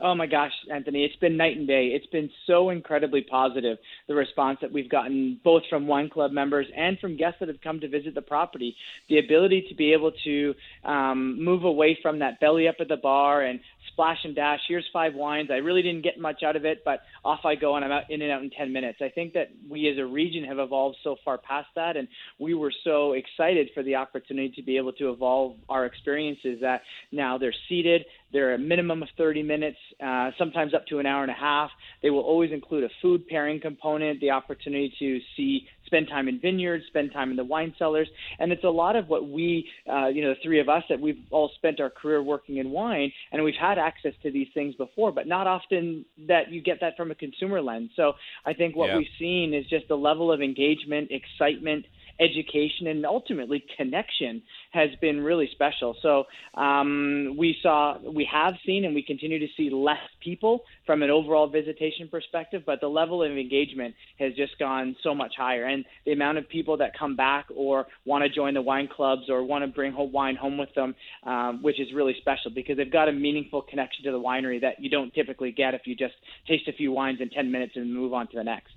[0.00, 1.88] Oh my gosh, Anthony, it's been night and day.
[1.88, 6.66] It's been so incredibly positive, the response that we've gotten both from wine club members
[6.76, 8.76] and from guests that have come to visit the property.
[9.08, 12.96] The ability to be able to um, move away from that belly up at the
[12.96, 13.58] bar and
[13.92, 14.60] splash and dash.
[14.68, 15.48] Here's five wines.
[15.50, 18.08] I really didn't get much out of it, but off I go and I'm out
[18.08, 19.00] in and out in 10 minutes.
[19.02, 22.06] I think that we as a region have evolved so far past that, and
[22.38, 26.82] we were so excited for the opportunity to be able to evolve our experiences that
[27.10, 28.04] now they're seated.
[28.32, 31.70] They're a minimum of 30 minutes, uh, sometimes up to an hour and a half.
[32.02, 36.38] They will always include a food pairing component, the opportunity to see spend time in
[36.38, 38.08] vineyards, spend time in the wine cellars,
[38.38, 41.00] and it's a lot of what we, uh, you know, the three of us that
[41.00, 44.74] we've all spent our career working in wine, and we've had access to these things
[44.74, 47.90] before, but not often that you get that from a consumer lens.
[47.96, 48.12] So
[48.44, 48.98] I think what Yeah.
[48.98, 51.86] we've seen is just the level of engagement, excitement,
[52.20, 54.42] education, and ultimately connection
[54.72, 55.96] has been really special.
[56.02, 61.02] So um, we saw, we have seen, and we continue to see less people from
[61.02, 65.64] an overall visitation perspective, but the level of engagement has just gone so much higher,
[65.64, 69.28] and the amount of people that come back or want to join the wine clubs
[69.28, 70.94] or want to bring wine home with them,
[71.24, 74.80] um, which is really special because they've got a meaningful connection to the winery that
[74.80, 76.14] you don't typically get if you just
[76.46, 78.72] taste a few wines in 10 minutes and move on to the next.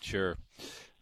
[0.00, 0.36] Sure.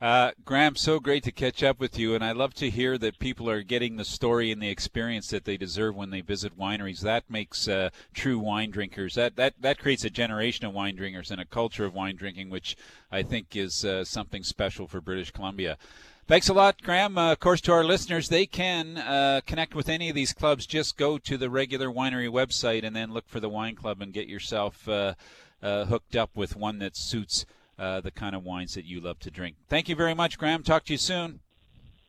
[0.02, 3.20] Uh, Graham, so great to catch up with you, and I love to hear that
[3.20, 7.02] people are getting the story and the experience that they deserve when they visit wineries.
[7.02, 9.14] That makes uh, true wine drinkers.
[9.14, 12.50] That that that creates a generation of wine drinkers and a culture of wine drinking,
[12.50, 12.76] which
[13.12, 15.78] I think is uh, something special for British Columbia.
[16.26, 17.16] Thanks a lot, Graham.
[17.16, 20.66] Uh, of course, to our listeners, they can uh, connect with any of these clubs.
[20.66, 24.12] Just go to the regular winery website and then look for the wine club and
[24.12, 25.14] get yourself uh,
[25.62, 27.46] uh, hooked up with one that suits
[27.78, 29.56] uh, the kind of wines that you love to drink.
[29.68, 30.62] Thank you very much, Graham.
[30.62, 31.40] Talk to you soon.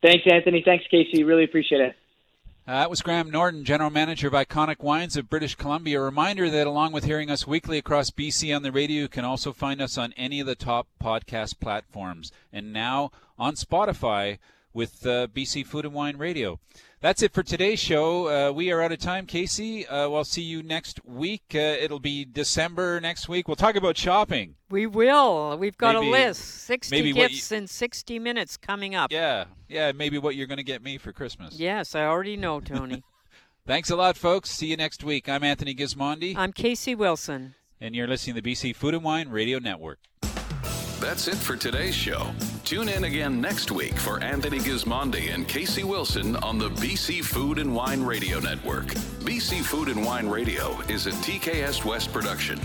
[0.02, 0.62] Thanks, Anthony.
[0.64, 1.24] Thanks, Casey.
[1.24, 1.96] Really appreciate it.
[2.66, 6.00] Uh, that was Graham Norton, General Manager of Iconic Wines of British Columbia.
[6.00, 9.26] A reminder that along with hearing us weekly across BC on the radio, you can
[9.26, 14.38] also find us on any of the top podcast platforms and now on Spotify
[14.74, 16.60] with uh, BC Food and Wine Radio.
[17.02, 18.30] That's it for today's show.
[18.50, 19.86] Uh, we are out of time, Casey.
[19.86, 21.44] Uh, we'll see you next week.
[21.54, 23.48] Uh, it'll be December next week.
[23.48, 24.56] We'll talk about shopping.
[24.70, 25.58] We will.
[25.58, 26.42] We've got Maybe- a list.
[26.66, 29.12] 60 maybe what gifts in 60 minutes coming up.
[29.12, 31.60] Yeah, yeah, maybe what you're going to get me for Christmas.
[31.60, 33.04] Yes, I already know, Tony.
[33.68, 34.50] Thanks a lot, folks.
[34.50, 35.28] See you next week.
[35.28, 36.36] I'm Anthony Gismondi.
[36.38, 37.56] I'm Casey Wilson.
[37.82, 40.00] And you're listening to the BC Food and Wine Radio Network.
[41.02, 42.32] That's it for today's show.
[42.74, 47.60] Tune in again next week for Anthony Gismondi and Casey Wilson on the BC Food
[47.60, 48.88] and Wine Radio Network.
[49.26, 52.60] BC Food and Wine Radio is a TKS West production